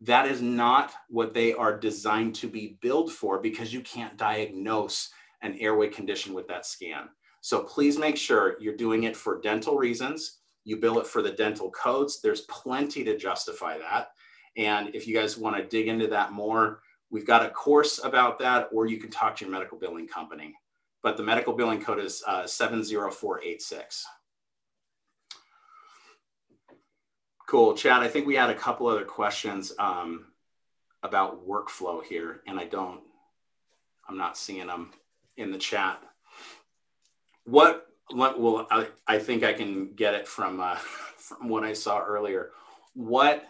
[0.00, 5.10] That is not what they are designed to be billed for because you can't diagnose
[5.42, 7.08] an airway condition with that scan.
[7.40, 10.38] So please make sure you're doing it for dental reasons.
[10.64, 12.20] You bill it for the dental codes.
[12.20, 14.08] There's plenty to justify that.
[14.56, 16.80] And if you guys want to dig into that more,
[17.14, 20.52] We've got a course about that, or you can talk to your medical billing company.
[21.00, 24.04] But the medical billing code is uh, 70486.
[27.46, 28.02] Cool, Chad.
[28.02, 30.26] I think we had a couple other questions um,
[31.04, 33.02] about workflow here, and I don't,
[34.08, 34.90] I'm not seeing them
[35.36, 36.02] in the chat.
[37.44, 40.76] What, well, I, I think I can get it from, uh,
[41.16, 42.50] from what I saw earlier.
[42.94, 43.44] What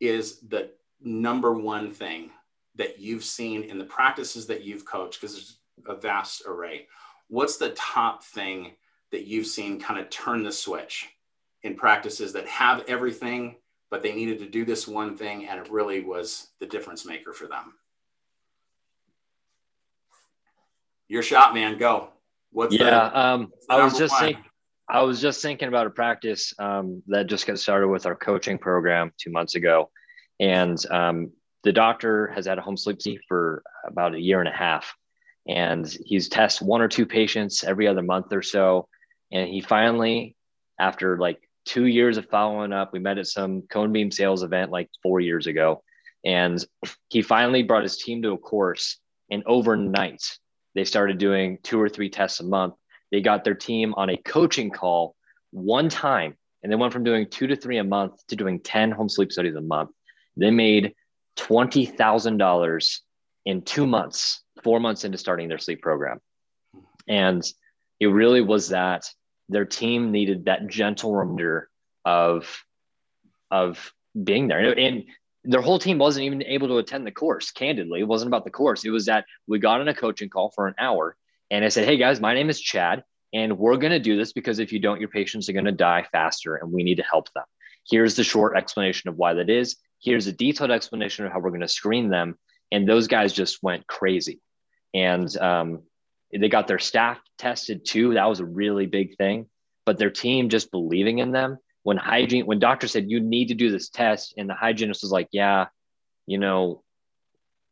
[0.00, 2.30] is the number one thing
[2.76, 6.86] that you've seen in the practices that you've coached, because there's a vast array,
[7.28, 8.72] what's the top thing
[9.10, 11.08] that you've seen kind of turn the switch
[11.62, 13.56] in practices that have everything,
[13.90, 17.32] but they needed to do this one thing and it really was the difference maker
[17.32, 17.74] for them?
[21.08, 21.78] Your shot, man.
[21.78, 22.10] Go.
[22.50, 22.90] What's yeah?
[22.90, 24.44] The, um, I was just thinking.
[24.90, 28.56] I was just thinking about a practice um, that just got started with our coaching
[28.56, 29.90] program two months ago,
[30.40, 31.30] and um,
[31.64, 34.94] the doctor has had a home sleep study for about a year and a half
[35.46, 38.88] and he's tested one or two patients every other month or so
[39.32, 40.36] and he finally
[40.78, 44.70] after like two years of following up we met at some cone beam sales event
[44.70, 45.82] like four years ago
[46.24, 46.64] and
[47.08, 48.98] he finally brought his team to a course
[49.30, 50.22] and overnight
[50.78, 52.74] they started doing two or three tests a month
[53.10, 55.14] they got their team on a coaching call
[55.50, 58.90] one time and they went from doing two to three a month to doing 10
[58.90, 59.90] home sleep studies a month
[60.36, 60.94] They made
[61.38, 62.98] $20,000
[63.46, 66.20] in two months, four months into starting their sleep program.
[67.08, 67.42] And
[68.00, 69.04] it really was that
[69.48, 71.70] their team needed that gentle reminder
[72.04, 72.62] of,
[73.50, 74.78] of being there.
[74.78, 75.04] And
[75.48, 78.00] their whole team wasn't even able to attend the course, candidly.
[78.00, 78.84] It wasn't about the course.
[78.84, 81.16] It was that we got on a coaching call for an hour
[81.50, 84.34] and I said, Hey guys, my name is Chad, and we're going to do this
[84.34, 87.02] because if you don't, your patients are going to die faster and we need to
[87.02, 87.44] help them.
[87.88, 89.76] Here's the short explanation of why that is.
[90.00, 92.38] Here's a detailed explanation of how we're going to screen them.
[92.70, 94.40] And those guys just went crazy.
[94.92, 95.82] And um,
[96.30, 98.14] they got their staff tested too.
[98.14, 99.46] That was a really big thing.
[99.86, 101.56] But their team just believing in them.
[101.88, 105.10] When hygiene, when doctor said you need to do this test, and the hygienist was
[105.10, 105.68] like, "Yeah,
[106.26, 106.82] you know,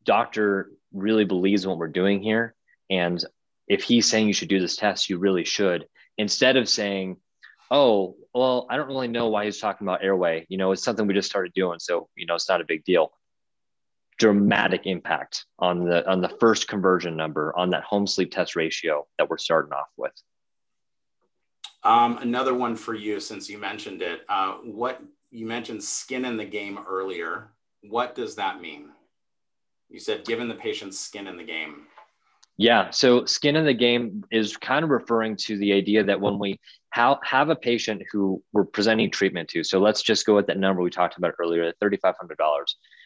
[0.05, 2.55] doctor really believes what we're doing here,
[2.89, 3.23] and
[3.69, 5.87] if he's saying you should do this test, you really should."
[6.17, 7.19] Instead of saying,
[7.71, 10.47] "Oh, well, I don't really know why he's talking about airway.
[10.49, 12.85] You know, it's something we just started doing, so you know, it's not a big
[12.85, 13.13] deal."
[14.17, 19.07] Dramatic impact on the on the first conversion number on that home sleep test ratio
[19.19, 20.15] that we're starting off with.
[21.83, 24.23] Um, another one for you, since you mentioned it.
[24.29, 25.01] Uh, what
[25.31, 27.49] you mentioned skin in the game earlier.
[27.83, 28.89] What does that mean?
[29.89, 31.87] You said given the patient's skin in the game.
[32.59, 32.91] Yeah.
[32.91, 36.59] So skin in the game is kind of referring to the idea that when we
[36.95, 40.59] ha- have a patient who we're presenting treatment to, so let's just go with that
[40.59, 42.35] number we talked about earlier, $3,500.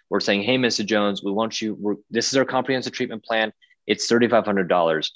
[0.09, 0.87] We're saying, hey, Mr.
[0.87, 3.53] Jones, we want you, this is our comprehensive treatment plan.
[3.87, 5.11] It's $3,500.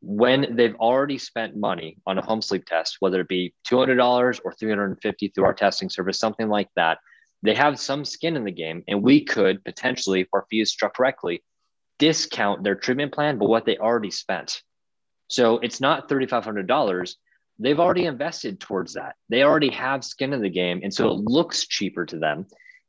[0.00, 4.52] When they've already spent money on a home sleep test, whether it be $200 or
[4.52, 6.98] $350 through our testing service, something like that,
[7.42, 8.84] they have some skin in the game.
[8.88, 11.42] And we could potentially, if our fee is struck correctly,
[11.98, 14.62] discount their treatment plan, but what they already spent.
[15.28, 17.14] So it's not $3,500.
[17.58, 19.16] They've already invested towards that.
[19.28, 20.80] They already have skin in the game.
[20.82, 22.46] And so it looks cheaper to them.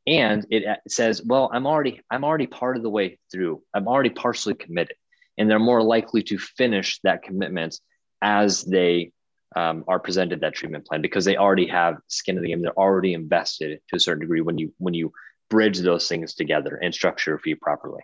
[0.07, 3.62] And it uh, says, well, I'm already, I'm already part of the way through.
[3.74, 4.95] I'm already partially committed.
[5.40, 7.80] And they're more likely to finish that commitment
[8.22, 9.12] as they
[9.56, 12.62] um, are presented that treatment plan because they already have skin in the game.
[12.62, 15.12] They're already invested to a certain degree when you when you
[15.50, 18.04] bridge those things together and structure a fee properly.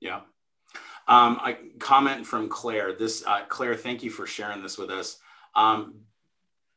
[0.00, 0.20] Yeah.
[1.08, 2.94] Um, a comment from Claire.
[2.94, 5.18] This uh, Claire, thank you for sharing this with us.
[5.54, 5.96] Um,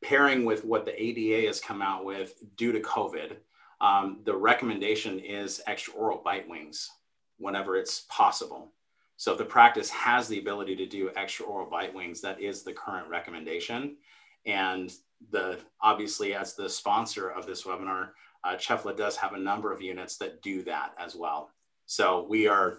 [0.02, 3.36] pairing with what the ADA has come out with due to COVID,
[3.80, 6.90] um, the recommendation is extra oral bite wings
[7.38, 8.72] whenever it's possible.
[9.20, 12.62] So if the practice has the ability to do extra oral bite wings, that is
[12.62, 13.98] the current recommendation.
[14.46, 14.90] And
[15.30, 18.12] the obviously as the sponsor of this webinar,
[18.44, 21.50] uh, Cefla does have a number of units that do that as well.
[21.84, 22.78] So we are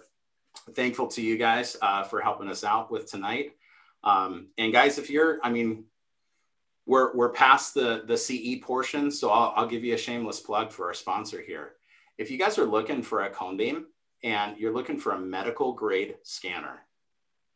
[0.74, 3.52] thankful to you guys uh, for helping us out with tonight.
[4.02, 5.84] Um, and guys, if you're, I mean,
[6.86, 10.72] we're, we're past the, the CE portion, so I'll, I'll give you a shameless plug
[10.72, 11.74] for our sponsor here.
[12.18, 13.86] If you guys are looking for a cone beam
[14.22, 16.80] and you're looking for a medical grade scanner,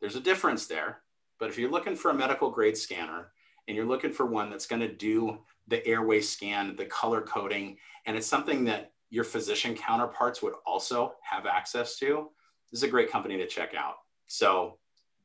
[0.01, 0.99] there's a difference there.
[1.39, 3.31] But if you're looking for a medical grade scanner
[3.67, 7.77] and you're looking for one that's going to do the airway scan, the color coding,
[8.05, 12.29] and it's something that your physician counterparts would also have access to,
[12.71, 13.95] this is a great company to check out.
[14.27, 14.77] So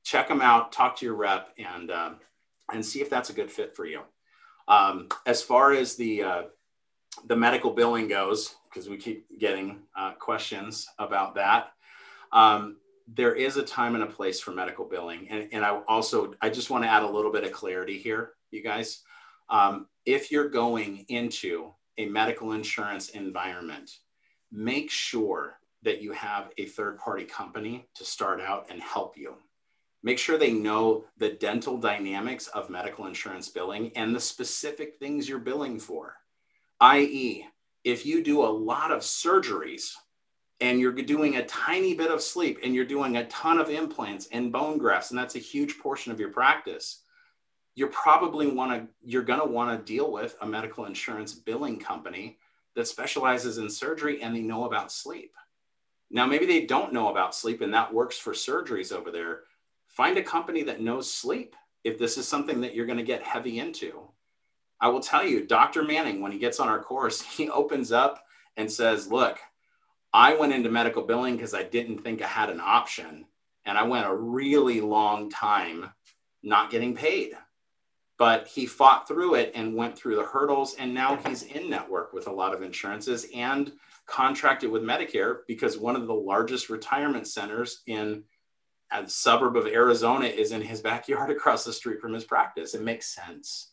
[0.05, 2.11] check them out, talk to your rep, and uh,
[2.73, 4.01] and see if that's a good fit for you.
[4.69, 6.43] Um, as far as the uh,
[7.27, 11.73] the medical billing goes, because we keep getting uh, questions about that.
[12.33, 16.35] Um, there is a time and a place for medical billing, and, and I also
[16.41, 19.03] I just want to add a little bit of clarity here, you guys.
[19.51, 23.91] Um, if you're going into a medical insurance environment,
[24.51, 29.35] make sure that you have a third party company to start out and help you.
[30.05, 35.29] Make sure they know the dental dynamics of medical insurance billing and the specific things
[35.29, 36.17] you're billing for.
[36.81, 37.47] I.e.,
[37.85, 39.93] if you do a lot of surgeries
[40.61, 44.29] and you're doing a tiny bit of sleep and you're doing a ton of implants
[44.33, 47.03] and bone grafts, and that's a huge portion of your practice,
[47.75, 51.79] you're probably want to you're going to want to deal with a medical insurance billing
[51.79, 52.39] company
[52.75, 55.33] that specializes in surgery and they know about sleep.
[56.11, 59.41] Now, maybe they don't know about sleep and that works for surgeries over there.
[59.89, 63.23] Find a company that knows sleep if this is something that you're going to get
[63.23, 64.12] heavy into.
[64.83, 65.85] I will tell you, Dr.
[65.85, 68.23] Manning, when he gets on our course, he opens up
[68.57, 69.39] and says, Look,
[70.13, 73.25] I went into medical billing because I didn't think I had an option.
[73.65, 75.91] And I went a really long time
[76.43, 77.33] not getting paid.
[78.19, 80.75] But he fought through it and went through the hurdles.
[80.75, 83.73] And now he's in network with a lot of insurances and
[84.07, 88.25] contracted with Medicare because one of the largest retirement centers in
[88.91, 92.75] a suburb of Arizona is in his backyard across the street from his practice.
[92.75, 93.72] It makes sense.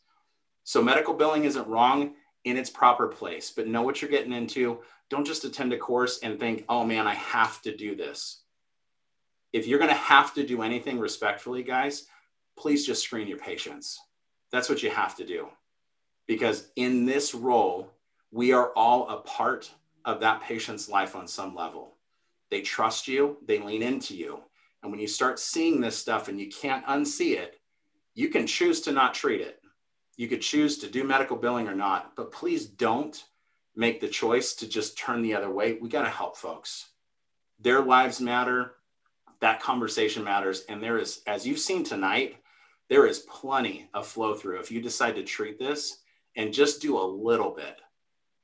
[0.70, 2.14] So medical billing isn't wrong.
[2.46, 4.80] in its proper place, but know what you're getting into.
[5.10, 8.44] Don't just attend a course and think, oh man, I have to do this.
[9.52, 12.06] If you're going to have to do anything respectfully, guys,
[12.58, 14.00] please just screen your patients.
[14.52, 15.50] That's what you have to do.
[16.28, 17.92] Because in this role,
[18.32, 19.72] we are all a part
[20.06, 21.96] of that patient's life on some level.
[22.52, 24.40] They trust you, they lean into you.
[24.82, 27.60] And when you start seeing this stuff and you can't unsee it,
[28.14, 29.60] you can choose to not treat it.
[30.20, 33.24] You could choose to do medical billing or not, but please don't
[33.74, 35.78] make the choice to just turn the other way.
[35.80, 36.90] We got to help folks.
[37.58, 38.74] Their lives matter.
[39.40, 40.66] That conversation matters.
[40.68, 42.36] And there is, as you've seen tonight,
[42.90, 44.60] there is plenty of flow through.
[44.60, 46.00] If you decide to treat this
[46.36, 47.78] and just do a little bit,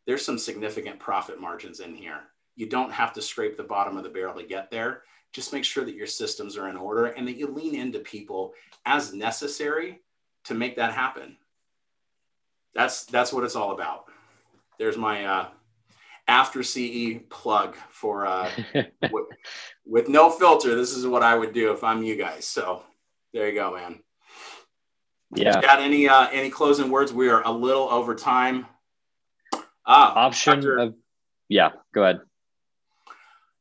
[0.08, 2.22] there's some significant profit margins in here.
[2.56, 5.02] You don't have to scrape the bottom of the barrel to get there.
[5.34, 8.54] Just make sure that your systems are in order and that you lean into people
[8.86, 10.00] as necessary
[10.46, 11.36] to make that happen.
[12.76, 14.06] That's that's what it's all about.
[14.78, 15.48] There's my uh,
[16.28, 18.50] after CE plug for uh,
[19.12, 19.26] with,
[19.86, 20.76] with no filter.
[20.76, 22.46] This is what I would do if I'm you guys.
[22.46, 22.84] So
[23.34, 24.00] there you go, man.
[25.34, 25.62] Yeah.
[25.62, 27.14] Got any uh, any closing words?
[27.14, 28.68] We are a little over time.
[29.86, 30.78] Ah, option Dr.
[30.78, 30.96] of
[31.48, 31.70] yeah.
[31.94, 32.22] Go ahead.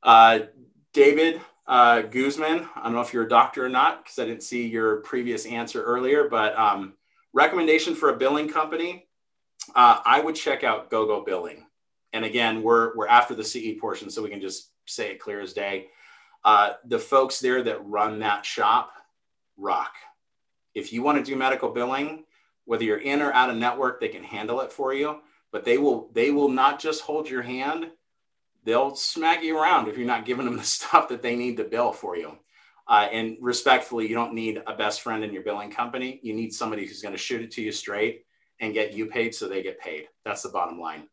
[0.03, 0.39] Uh,
[0.93, 2.69] David uh, Guzman.
[2.77, 5.47] I don't know if you're a doctor or not because I didn't see your previous
[5.47, 6.95] answer earlier, but um,
[7.35, 9.06] recommendation for a billing company.
[9.74, 11.66] Uh, I would check out GoGo Billing.
[12.12, 15.40] And again, we're we're after the CE portion, so we can just say it clear
[15.40, 15.89] as day.
[16.44, 18.93] Uh, the folks there that run that shop
[19.56, 19.94] rock.
[20.74, 22.24] If you want to do medical billing,
[22.65, 25.20] whether you're in or out of network, they can handle it for you.
[25.51, 27.90] But they will they will not just hold your hand
[28.65, 31.65] they'll smack you around if you're not giving them the stuff that they need to
[31.65, 32.39] bill for you.
[32.86, 36.20] Uh, and respectfully, you don't need a best friend in your billing company.
[36.23, 38.24] You need somebody who's going to shoot it to you straight
[38.61, 40.09] and get you paid so they get paid.
[40.24, 41.09] That's the bottom line.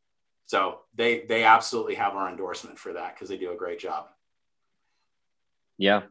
[0.45, 4.07] So they they absolutely have our endorsement for that because they do a great job.
[5.77, 6.01] Yeah.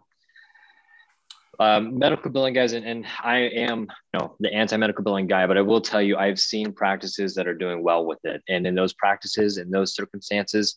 [1.58, 5.58] Um, medical billing guys, and, and I am you know, the anti-medical billing guy, but
[5.58, 8.42] I will tell you I've seen practices that are doing well with it.
[8.48, 10.76] And in those practices, in those circumstances,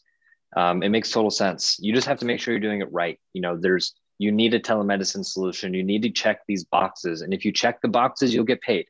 [0.57, 1.77] um, it makes total sense.
[1.79, 3.17] You just have to make sure you're doing it right.
[3.31, 5.73] You know, there's you need a telemedicine solution.
[5.73, 8.87] You need to check these boxes, and if you check the boxes, you'll get paid.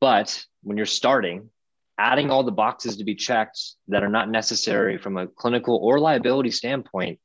[0.00, 1.50] But when you're starting,
[1.98, 6.00] adding all the boxes to be checked that are not necessary from a clinical or
[6.00, 7.20] liability standpoint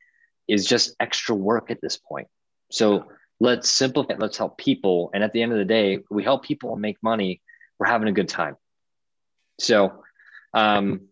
[0.48, 2.28] is just extra work at this point.
[2.72, 3.06] So
[3.40, 4.16] let's simplify.
[4.18, 7.42] Let's help people, and at the end of the day, we help people make money.
[7.80, 8.56] We're having a good time.
[9.60, 10.04] So.
[10.54, 11.10] Um,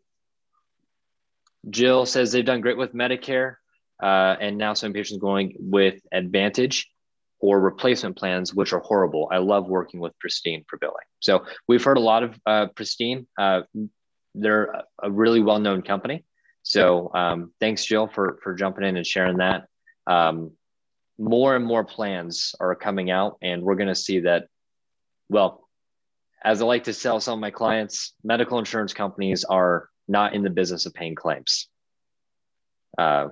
[1.70, 3.56] Jill says they've done great with Medicare,
[4.04, 6.92] uh, and now some patients going with Advantage
[7.40, 9.30] or replacement plans, which are horrible.
[9.32, 11.08] I love working with Pristine for billing.
[11.22, 13.28] So we've heard a lot of uh, Pristine.
[13.38, 13.62] Uh,
[14.36, 16.26] they're a really well-known company.
[16.64, 19.68] So um, thanks, Jill, for for jumping in and sharing that.
[20.08, 20.52] Um,
[21.18, 24.48] more and more plans are coming out, and we're going to see that.
[25.30, 25.68] Well,
[26.44, 30.44] as I like to tell some of my clients, medical insurance companies are not in
[30.44, 31.70] the business of paying claims.
[32.98, 33.30] Uh,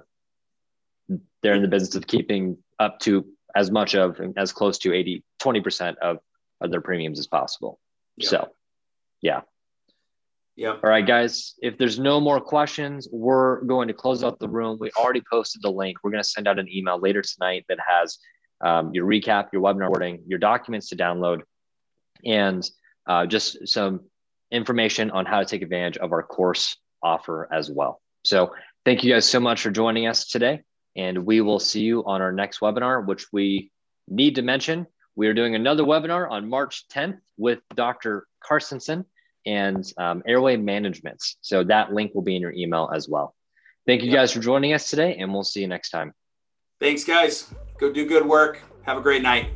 [1.42, 5.24] they're in the business of keeping up to as much of as close to 80
[5.42, 6.18] 20% of,
[6.62, 7.80] of their premiums as possible.
[8.22, 8.50] So
[9.22, 9.42] yeah.
[10.56, 10.72] Yeah.
[10.84, 14.78] All right guys if there's no more questions we're going to close out the room.
[14.80, 15.98] We already posted the link.
[16.04, 18.18] We're going to send out an email later tonight that has
[18.62, 21.42] um, your recap your webinar recording your documents to download
[22.26, 22.70] and
[23.08, 24.02] uh, just some
[24.52, 28.02] information on how to take advantage of our course offer as well.
[28.24, 28.54] So
[28.86, 30.62] thank you guys so much for joining us today.
[30.96, 33.72] And we will see you on our next webinar, which we
[34.08, 34.88] need to mention.
[35.16, 38.28] We are doing another webinar on March 10th with Dr.
[38.44, 39.06] Carstensen
[39.46, 41.22] and um, airway management.
[41.42, 43.36] So that link will be in your email as well.
[43.86, 46.14] Thank you guys for joining us today, and we'll see you next time.
[46.80, 47.52] Thanks, guys.
[47.80, 48.62] Go do good work.
[48.84, 49.50] Have a great night.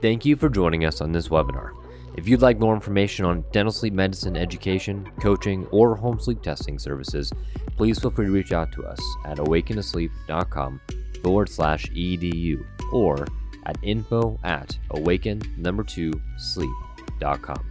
[0.00, 1.79] Thank you for joining us on this webinar.
[2.20, 6.78] If you'd like more information on dental sleep medicine education, coaching, or home sleep testing
[6.78, 7.32] services,
[7.78, 10.82] please feel free to reach out to us at awakenasleep.com
[11.22, 13.26] forward slash edu or
[13.64, 17.64] at info at awaken number two sleep.com.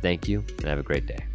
[0.00, 1.26] Thank you and have a great day.